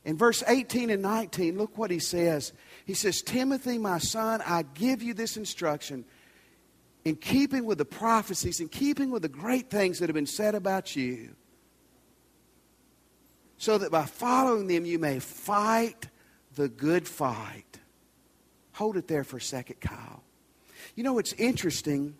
In 0.07 0.17
verse 0.17 0.43
18 0.49 0.89
and 0.89 1.03
19, 1.03 1.59
look 1.59 1.77
what 1.77 1.91
he 1.91 1.99
says. 1.99 2.55
He 2.87 2.95
says, 2.95 3.21
Timothy, 3.21 3.77
my 3.77 3.99
son, 3.99 4.41
I 4.47 4.63
give 4.63 5.03
you 5.03 5.13
this 5.13 5.37
instruction 5.37 6.07
in 7.05 7.17
keeping 7.17 7.67
with 7.67 7.77
the 7.77 7.85
prophecies, 7.85 8.59
in 8.59 8.71
keeping 8.71 9.11
with 9.11 9.21
the 9.21 9.29
great 9.29 9.69
things 9.69 9.99
that 9.99 10.09
have 10.09 10.15
been 10.15 10.25
said 10.25 10.55
about 10.55 10.97
you, 10.97 11.37
so 13.59 13.77
that 13.77 13.93
by 13.93 14.07
following 14.07 14.67
them 14.67 14.87
you 14.87 14.99
may 14.99 15.19
fight 15.19 16.09
the 16.55 16.71
good 16.71 17.07
fight. 17.07 17.81
Hold 18.77 18.99
it 18.99 19.09
there 19.09 19.25
for 19.25 19.39
a 19.39 19.41
second, 19.41 19.81
Kyle. 19.81 20.23
You 20.97 21.03
know, 21.03 21.19
it's 21.19 21.33
interesting 21.33 22.15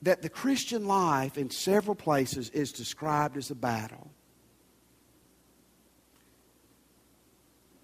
that 0.00 0.22
the 0.22 0.30
Christian 0.30 0.86
life 0.86 1.36
in 1.36 1.50
several 1.50 1.94
places 1.94 2.48
is 2.50 2.72
described 2.72 3.36
as 3.36 3.50
a 3.50 3.54
battle. 3.54 4.10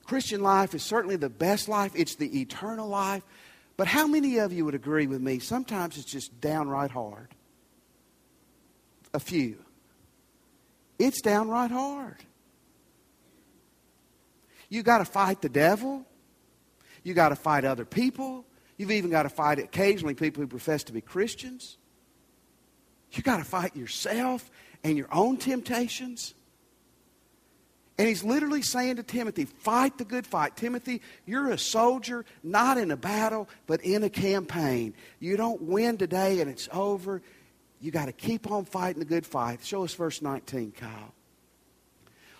Christian 0.06 0.42
life 0.42 0.74
is 0.74 0.82
certainly 0.82 1.16
the 1.16 1.28
best 1.28 1.68
life, 1.68 1.92
it's 1.94 2.14
the 2.14 2.40
eternal 2.40 2.88
life. 2.88 3.22
But 3.76 3.86
how 3.86 4.06
many 4.06 4.38
of 4.38 4.50
you 4.54 4.64
would 4.64 4.74
agree 4.74 5.06
with 5.06 5.20
me? 5.20 5.38
Sometimes 5.38 5.98
it's 5.98 6.10
just 6.10 6.40
downright 6.40 6.90
hard. 6.90 7.34
A 9.12 9.20
few. 9.20 9.58
It's 10.98 11.20
downright 11.20 11.70
hard. 11.70 12.24
You 14.70 14.82
got 14.82 14.98
to 14.98 15.04
fight 15.04 15.42
the 15.42 15.50
devil. 15.50 16.06
You 17.02 17.14
got 17.14 17.30
to 17.30 17.36
fight 17.36 17.64
other 17.64 17.84
people. 17.84 18.44
You've 18.76 18.90
even 18.90 19.10
got 19.10 19.24
to 19.24 19.28
fight 19.28 19.58
occasionally 19.58 20.14
people 20.14 20.42
who 20.42 20.46
profess 20.46 20.84
to 20.84 20.92
be 20.92 21.00
Christians. 21.00 21.76
You 23.12 23.22
got 23.22 23.38
to 23.38 23.44
fight 23.44 23.76
yourself 23.76 24.50
and 24.82 24.96
your 24.96 25.08
own 25.12 25.36
temptations. 25.36 26.34
And 27.98 28.08
he's 28.08 28.24
literally 28.24 28.62
saying 28.62 28.96
to 28.96 29.02
Timothy, 29.02 29.44
fight 29.44 29.98
the 29.98 30.04
good 30.04 30.26
fight. 30.26 30.56
Timothy, 30.56 31.02
you're 31.26 31.50
a 31.50 31.58
soldier, 31.58 32.24
not 32.42 32.78
in 32.78 32.90
a 32.90 32.96
battle, 32.96 33.48
but 33.66 33.82
in 33.82 34.02
a 34.02 34.10
campaign. 34.10 34.94
You 35.20 35.36
don't 35.36 35.62
win 35.62 35.98
today 35.98 36.40
and 36.40 36.50
it's 36.50 36.68
over. 36.72 37.22
You 37.80 37.90
got 37.90 38.06
to 38.06 38.12
keep 38.12 38.50
on 38.50 38.64
fighting 38.64 39.00
the 39.00 39.04
good 39.04 39.26
fight. 39.26 39.64
Show 39.64 39.84
us 39.84 39.94
verse 39.94 40.22
19, 40.22 40.72
Kyle. 40.72 41.14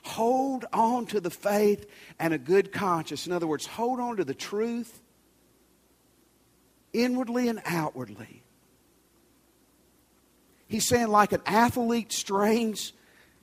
Hold 0.03 0.65
on 0.73 1.07
to 1.07 1.21
the 1.21 1.31
faith 1.31 1.89
and 2.19 2.35
a 2.35 2.39
good 2.39 2.73
conscience. 2.73 3.27
In 3.27 3.33
other 3.33 3.47
words, 3.47 3.67
hold 3.67 4.01
on 4.01 4.17
to 4.17 4.25
the 4.25 4.35
truth 4.35 5.01
inwardly 6.93 7.49
and 7.49 7.63
outwardly. 7.65 8.43
He's 10.67 10.87
saying, 10.87 11.09
like 11.09 11.33
an 11.33 11.43
athlete 11.47 12.13
strains 12.13 12.93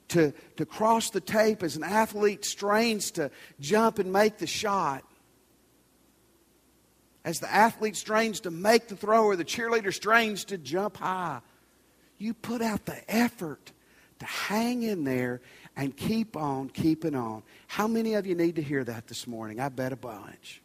to, 0.09 0.33
to 0.57 0.65
cross 0.65 1.11
the 1.11 1.21
tape, 1.21 1.61
as 1.61 1.75
an 1.75 1.83
athlete 1.83 2.43
strains 2.43 3.11
to 3.11 3.29
jump 3.59 3.99
and 3.99 4.11
make 4.11 4.39
the 4.39 4.47
shot, 4.47 5.03
as 7.23 7.39
the 7.39 7.53
athlete 7.53 7.95
strains 7.95 8.39
to 8.41 8.51
make 8.51 8.87
the 8.87 8.95
throw 8.95 9.25
or 9.25 9.35
the 9.35 9.45
cheerleader 9.45 9.93
strains 9.93 10.45
to 10.45 10.57
jump 10.57 10.97
high, 10.97 11.41
you 12.17 12.33
put 12.33 12.61
out 12.61 12.85
the 12.85 12.99
effort 13.07 13.71
to 14.17 14.25
hang 14.25 14.81
in 14.81 15.03
there 15.03 15.41
and 15.75 15.95
keep 15.95 16.35
on 16.35 16.69
keeping 16.69 17.15
on. 17.15 17.43
How 17.67 17.87
many 17.87 18.15
of 18.15 18.25
you 18.25 18.35
need 18.35 18.55
to 18.55 18.61
hear 18.61 18.83
that 18.83 19.07
this 19.07 19.27
morning? 19.27 19.59
I 19.59 19.69
bet 19.69 19.93
a 19.93 19.95
bunch. 19.95 20.61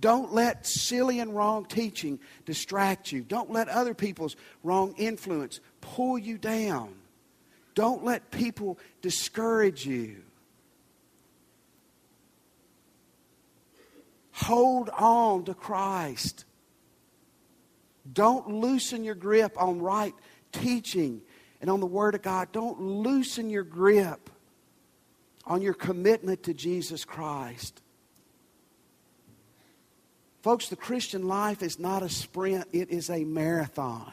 Don't 0.00 0.32
let 0.32 0.66
silly 0.66 1.18
and 1.18 1.34
wrong 1.34 1.64
teaching 1.64 2.20
distract 2.46 3.10
you. 3.10 3.22
Don't 3.22 3.50
let 3.50 3.68
other 3.68 3.94
people's 3.94 4.36
wrong 4.62 4.94
influence 4.96 5.60
pull 5.80 6.18
you 6.18 6.38
down. 6.38 6.94
Don't 7.74 8.04
let 8.04 8.30
people 8.30 8.78
discourage 9.02 9.84
you. 9.84 10.22
Hold 14.32 14.88
on 14.90 15.44
to 15.46 15.54
Christ. 15.54 16.44
Don't 18.12 18.48
loosen 18.48 19.02
your 19.02 19.16
grip 19.16 19.60
on 19.60 19.80
right 19.80 20.14
teaching 20.52 21.20
and 21.60 21.70
on 21.70 21.80
the 21.80 21.86
Word 21.86 22.14
of 22.14 22.22
God. 22.22 22.52
Don't 22.52 22.80
loosen 22.80 23.50
your 23.50 23.64
grip 23.64 24.30
on 25.44 25.62
your 25.62 25.74
commitment 25.74 26.44
to 26.44 26.54
Jesus 26.54 27.04
Christ. 27.04 27.80
Folks, 30.42 30.68
the 30.68 30.76
Christian 30.76 31.26
life 31.26 31.62
is 31.62 31.78
not 31.78 32.02
a 32.02 32.08
sprint, 32.08 32.66
it 32.72 32.90
is 32.90 33.10
a 33.10 33.24
marathon. 33.24 34.12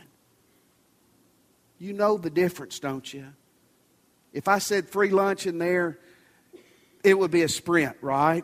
You 1.78 1.94
know 1.94 2.18
the 2.18 2.30
difference, 2.30 2.80
don't 2.80 3.14
you? 3.14 3.28
If 4.34 4.48
I 4.48 4.60
said 4.60 4.90
free 4.90 5.10
lunch 5.10 5.46
in 5.46 5.60
there, 5.60 6.00
it 7.04 7.18
would 7.18 7.32
be 7.32 7.44
a 7.44 7.50
sprint, 7.50 7.96
right? 8.02 8.44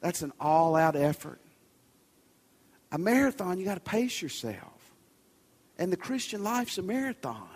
That's 0.00 0.22
an 0.22 0.32
all 0.40 0.76
out 0.76 0.96
effort. 0.96 1.40
A 2.90 2.98
marathon, 2.98 3.58
you 3.58 3.64
got 3.64 3.74
to 3.74 3.80
pace 3.80 4.20
yourself. 4.20 4.71
And 5.82 5.92
the 5.92 5.96
Christian 5.96 6.44
life's 6.44 6.78
a 6.78 6.82
marathon. 6.82 7.48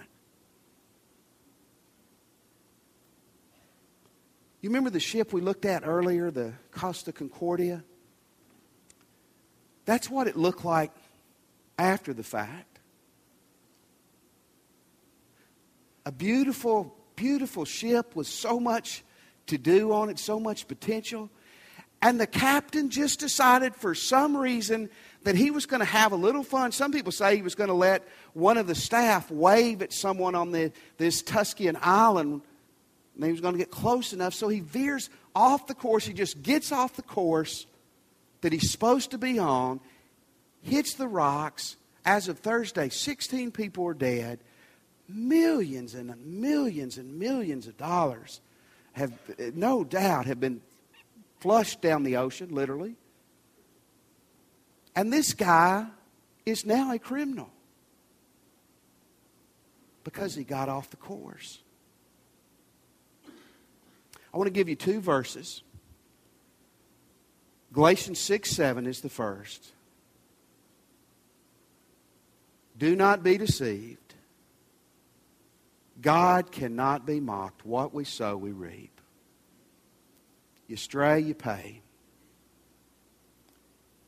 You 4.60 4.68
remember 4.68 4.90
the 4.90 4.98
ship 4.98 5.32
we 5.32 5.40
looked 5.40 5.64
at 5.64 5.86
earlier, 5.86 6.32
the 6.32 6.54
Costa 6.72 7.12
Concordia? 7.12 7.84
That's 9.84 10.10
what 10.10 10.26
it 10.26 10.34
looked 10.34 10.64
like 10.64 10.90
after 11.78 12.12
the 12.12 12.24
fact. 12.24 12.80
A 16.04 16.10
beautiful, 16.10 16.96
beautiful 17.14 17.64
ship 17.64 18.16
with 18.16 18.26
so 18.26 18.58
much 18.58 19.04
to 19.46 19.56
do 19.56 19.92
on 19.92 20.10
it, 20.10 20.18
so 20.18 20.40
much 20.40 20.66
potential. 20.66 21.30
And 22.02 22.20
the 22.20 22.26
captain 22.26 22.90
just 22.90 23.20
decided 23.20 23.74
for 23.74 23.94
some 23.94 24.36
reason 24.36 24.90
that 25.24 25.34
he 25.34 25.50
was 25.50 25.66
going 25.66 25.80
to 25.80 25.86
have 25.86 26.12
a 26.12 26.16
little 26.16 26.44
fun. 26.44 26.70
Some 26.72 26.92
people 26.92 27.10
say 27.10 27.36
he 27.36 27.42
was 27.42 27.54
going 27.54 27.68
to 27.68 27.74
let 27.74 28.06
one 28.32 28.58
of 28.58 28.66
the 28.66 28.74
staff 28.74 29.30
wave 29.30 29.82
at 29.82 29.92
someone 29.92 30.34
on 30.34 30.52
the, 30.52 30.72
this 30.98 31.22
Tuscan 31.22 31.76
island. 31.80 32.42
And 33.16 33.24
he 33.24 33.32
was 33.32 33.40
going 33.40 33.54
to 33.54 33.58
get 33.58 33.70
close 33.70 34.12
enough. 34.12 34.34
So 34.34 34.48
he 34.48 34.60
veers 34.60 35.10
off 35.34 35.66
the 35.66 35.74
course. 35.74 36.06
He 36.06 36.12
just 36.12 36.42
gets 36.42 36.70
off 36.70 36.94
the 36.96 37.02
course 37.02 37.66
that 38.42 38.52
he's 38.52 38.70
supposed 38.70 39.10
to 39.10 39.18
be 39.18 39.38
on, 39.38 39.80
hits 40.62 40.94
the 40.94 41.08
rocks. 41.08 41.76
As 42.04 42.28
of 42.28 42.38
Thursday, 42.38 42.88
16 42.88 43.50
people 43.50 43.88
are 43.88 43.94
dead. 43.94 44.38
Millions 45.08 45.94
and 45.94 46.14
millions 46.24 46.98
and 46.98 47.18
millions 47.18 47.66
of 47.66 47.76
dollars 47.76 48.40
have, 48.92 49.12
no 49.54 49.82
doubt, 49.82 50.26
have 50.26 50.38
been 50.38 50.60
flushed 51.46 51.80
down 51.80 52.02
the 52.02 52.16
ocean, 52.16 52.48
literally. 52.52 52.96
And 54.96 55.12
this 55.12 55.32
guy 55.32 55.86
is 56.44 56.66
now 56.66 56.90
a 56.90 56.98
criminal 56.98 57.50
because 60.02 60.34
he 60.34 60.42
got 60.42 60.68
off 60.68 60.90
the 60.90 60.96
course. 60.96 61.60
I 64.34 64.36
want 64.36 64.48
to 64.48 64.52
give 64.52 64.68
you 64.68 64.74
two 64.74 65.00
verses 65.00 65.62
Galatians 67.72 68.18
6 68.18 68.50
7 68.50 68.84
is 68.84 69.00
the 69.00 69.08
first. 69.08 69.72
Do 72.76 72.96
not 72.96 73.22
be 73.22 73.38
deceived. 73.38 74.14
God 76.00 76.50
cannot 76.50 77.06
be 77.06 77.20
mocked. 77.20 77.64
What 77.64 77.94
we 77.94 78.02
sow, 78.02 78.36
we 78.36 78.50
reap. 78.50 78.95
You 80.66 80.76
stray, 80.76 81.20
you 81.20 81.34
pay. 81.34 81.82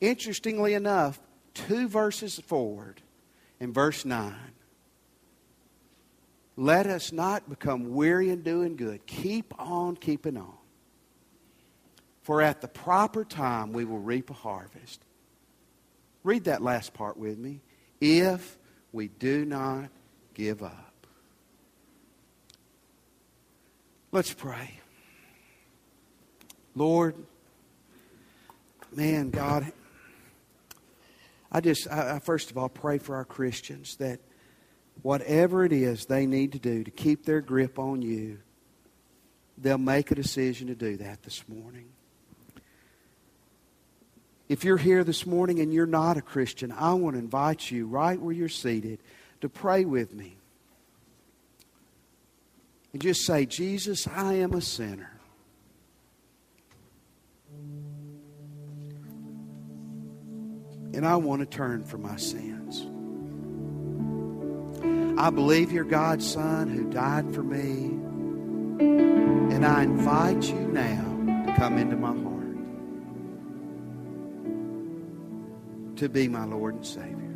Interestingly 0.01 0.75
enough, 0.75 1.21
two 1.55 1.89
verses 1.89 2.39
forward, 2.39 3.03
in 3.61 3.73
verse 3.73 4.05
9, 4.05 4.35
let 6.57 6.87
us 6.87 7.13
not 7.13 7.49
become 7.49 7.95
weary 7.95 8.31
in 8.31 8.43
doing 8.43 8.77
good. 8.77 9.07
Keep 9.07 9.55
on 9.61 9.97
keeping 9.97 10.37
on. 10.37 10.55
For 12.23 12.43
at 12.43 12.61
the 12.61 12.69
proper 12.69 13.25
time 13.25 13.73
we 13.73 13.85
will 13.85 14.01
reap 14.01 14.31
a 14.31 14.35
harvest. 14.35 15.01
Read 16.25 16.45
that 16.45 16.61
last 16.61 16.95
part 16.95 17.17
with 17.17 17.39
me. 17.39 17.61
If 18.01 18.59
we 18.93 19.09
do 19.09 19.45
not 19.45 19.89
give 20.35 20.63
up. 20.63 21.07
Let's 24.11 24.33
pray. 24.33 24.81
Lord, 26.79 27.17
man, 28.95 29.31
God, 29.31 29.73
I 31.51 31.61
just, 31.61 31.91
I, 31.91 32.17
I 32.17 32.19
first 32.21 32.53
of 32.53 32.57
all, 32.57 32.69
pray 32.69 32.99
for 32.99 33.17
our 33.17 33.25
Christians 33.25 33.97
that 33.97 34.21
whatever 35.03 35.65
it 35.65 35.73
is 35.73 36.07
they 36.07 36.25
need 36.25 36.53
to 36.53 36.61
do 36.61 36.85
to 36.85 36.91
keep 36.93 37.25
their 37.25 37.41
grip 37.41 37.81
on 37.81 38.01
you, 38.01 38.39
they'll 39.59 39.77
make 39.77 40.13
a 40.13 40.15
decision 40.15 40.69
to 40.69 40.77
do 40.77 40.97
that 40.99 41.25
this 41.25 41.49
morning. 41.49 41.87
If 44.49 44.63
you're 44.63 44.79
here 44.79 45.03
this 45.03 45.27
morning 45.27 45.59
and 45.59 45.75
you're 45.75 45.85
not 45.85 46.17
a 46.17 46.23
Christian, 46.23 46.71
I 46.71 46.95
want 46.95 47.17
to 47.17 47.19
invite 47.19 47.73
you 47.73 47.87
right 47.87 48.21
where 48.21 48.33
you're 48.33 48.49
seated 48.49 49.01
to 49.41 49.49
pray 49.49 49.85
with 49.85 50.15
me. 50.15 50.37
And 52.93 53.03
just 53.03 53.27
say, 53.27 53.47
Jesus, 53.47 54.07
I 54.07 54.35
am 54.35 54.55
a 54.55 54.61
sinner. 54.61 55.18
And 60.95 61.07
I 61.07 61.17
want 61.17 61.41
to 61.41 61.47
turn 61.47 61.85
from 61.85 62.03
my 62.03 62.17
sins. 62.17 62.87
I 65.19 65.31
believe 65.31 65.73
you're 65.73 65.85
God's 65.85 66.31
Son 66.31 66.69
who 66.69 66.89
died 66.91 67.35
for 67.35 67.43
me. 67.43 67.97
And 68.81 69.67
I 69.67 69.83
invite 69.83 70.45
you 70.45 70.61
now 70.69 71.45
to 71.47 71.55
come 71.57 71.77
into 71.79 71.97
my 71.97 72.09
heart. 72.09 72.57
To 75.97 76.09
be 76.09 76.29
my 76.29 76.45
Lord 76.45 76.77
and 76.77 76.87
Savior. 76.87 77.29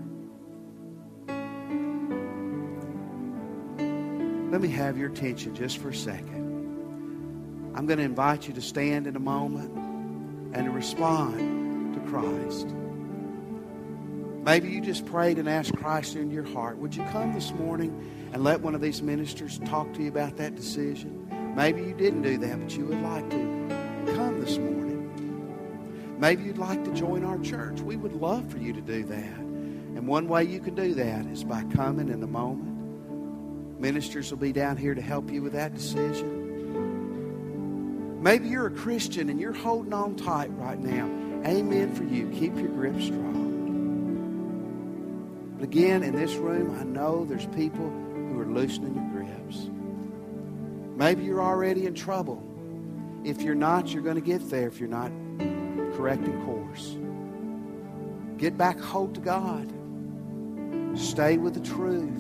Let 4.52 4.60
me 4.60 4.68
have 4.68 4.98
your 4.98 5.10
attention 5.10 5.54
just 5.54 5.78
for 5.78 5.88
a 5.88 5.94
second. 5.94 6.42
I'm 7.74 7.86
going 7.86 7.98
to 7.98 8.04
invite 8.04 8.46
you 8.46 8.54
to 8.54 8.60
stand 8.60 9.06
in 9.06 9.16
a 9.16 9.20
moment 9.20 9.72
and 10.54 10.66
to 10.66 10.70
respond 10.70 11.94
to 11.94 12.00
Christ. 12.08 12.68
Maybe 14.42 14.68
you 14.70 14.80
just 14.80 15.06
prayed 15.06 15.38
and 15.38 15.48
asked 15.48 15.76
Christ 15.76 16.16
in 16.16 16.32
your 16.32 16.42
heart. 16.42 16.76
Would 16.78 16.96
you 16.96 17.04
come 17.04 17.32
this 17.32 17.52
morning 17.52 18.30
and 18.32 18.42
let 18.42 18.60
one 18.60 18.74
of 18.74 18.80
these 18.80 19.00
ministers 19.00 19.60
talk 19.66 19.92
to 19.94 20.02
you 20.02 20.08
about 20.08 20.36
that 20.38 20.56
decision? 20.56 21.54
Maybe 21.54 21.82
you 21.82 21.94
didn't 21.94 22.22
do 22.22 22.38
that, 22.38 22.60
but 22.60 22.76
you 22.76 22.86
would 22.86 23.02
like 23.02 23.30
to. 23.30 23.62
Come 24.16 24.40
this 24.40 24.58
morning. 24.58 26.16
Maybe 26.18 26.42
you'd 26.42 26.58
like 26.58 26.82
to 26.84 26.92
join 26.92 27.24
our 27.24 27.38
church. 27.38 27.80
We 27.80 27.96
would 27.96 28.14
love 28.14 28.50
for 28.50 28.58
you 28.58 28.72
to 28.72 28.80
do 28.80 29.04
that. 29.04 29.38
And 29.38 30.08
one 30.08 30.26
way 30.26 30.42
you 30.42 30.58
can 30.58 30.74
do 30.74 30.94
that 30.94 31.24
is 31.26 31.44
by 31.44 31.62
coming 31.74 32.08
in 32.08 32.20
a 32.22 32.26
moment. 32.26 33.80
Ministers 33.80 34.30
will 34.30 34.38
be 34.38 34.52
down 34.52 34.76
here 34.76 34.94
to 34.94 35.02
help 35.02 35.30
you 35.30 35.42
with 35.42 35.52
that 35.52 35.74
decision. 35.74 36.40
Maybe 38.22 38.48
you're 38.48 38.66
a 38.66 38.72
Christian 38.72 39.28
and 39.30 39.40
you're 39.40 39.52
holding 39.52 39.92
on 39.92 40.16
tight 40.16 40.50
right 40.56 40.80
now. 40.80 41.06
Amen 41.46 41.94
for 41.94 42.02
you. 42.04 42.28
Keep 42.30 42.56
your 42.56 42.68
grip 42.68 43.00
strong. 43.00 43.51
But 45.62 45.68
again, 45.68 46.02
in 46.02 46.16
this 46.16 46.34
room, 46.34 46.76
I 46.76 46.82
know 46.82 47.24
there's 47.24 47.46
people 47.46 47.88
who 47.88 48.40
are 48.40 48.46
loosening 48.46 48.96
your 48.96 49.04
grips. 49.12 49.70
Maybe 50.96 51.22
you're 51.22 51.40
already 51.40 51.86
in 51.86 51.94
trouble. 51.94 52.42
If 53.22 53.42
you're 53.42 53.54
not, 53.54 53.94
you're 53.94 54.02
going 54.02 54.16
to 54.16 54.20
get 54.20 54.50
there 54.50 54.66
if 54.66 54.80
you're 54.80 54.88
not 54.88 55.12
correcting 55.94 56.44
course. 56.44 56.96
Get 58.38 58.58
back 58.58 58.80
hold 58.80 59.14
to 59.14 59.20
God. 59.20 59.72
Stay 60.98 61.36
with 61.36 61.54
the 61.54 61.60
truth. 61.60 62.10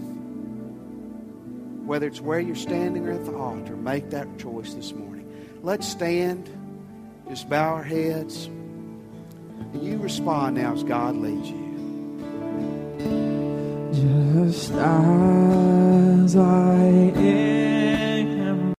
Whether 1.84 2.06
it's 2.06 2.20
where 2.20 2.38
you're 2.38 2.54
standing 2.54 3.08
or 3.08 3.10
at 3.10 3.24
the 3.24 3.34
altar, 3.34 3.74
make 3.74 4.10
that 4.10 4.38
choice 4.38 4.72
this 4.74 4.92
morning. 4.92 5.28
Let's 5.62 5.88
stand. 5.88 6.48
Just 7.28 7.48
bow 7.48 7.74
our 7.74 7.82
heads. 7.82 8.46
And 8.46 9.82
you 9.82 9.98
respond 9.98 10.58
now 10.58 10.74
as 10.74 10.84
God 10.84 11.16
leads 11.16 11.50
you. 11.50 11.61
Just 14.02 14.72
as 14.72 16.34
I 16.36 17.12
am. 17.14 17.61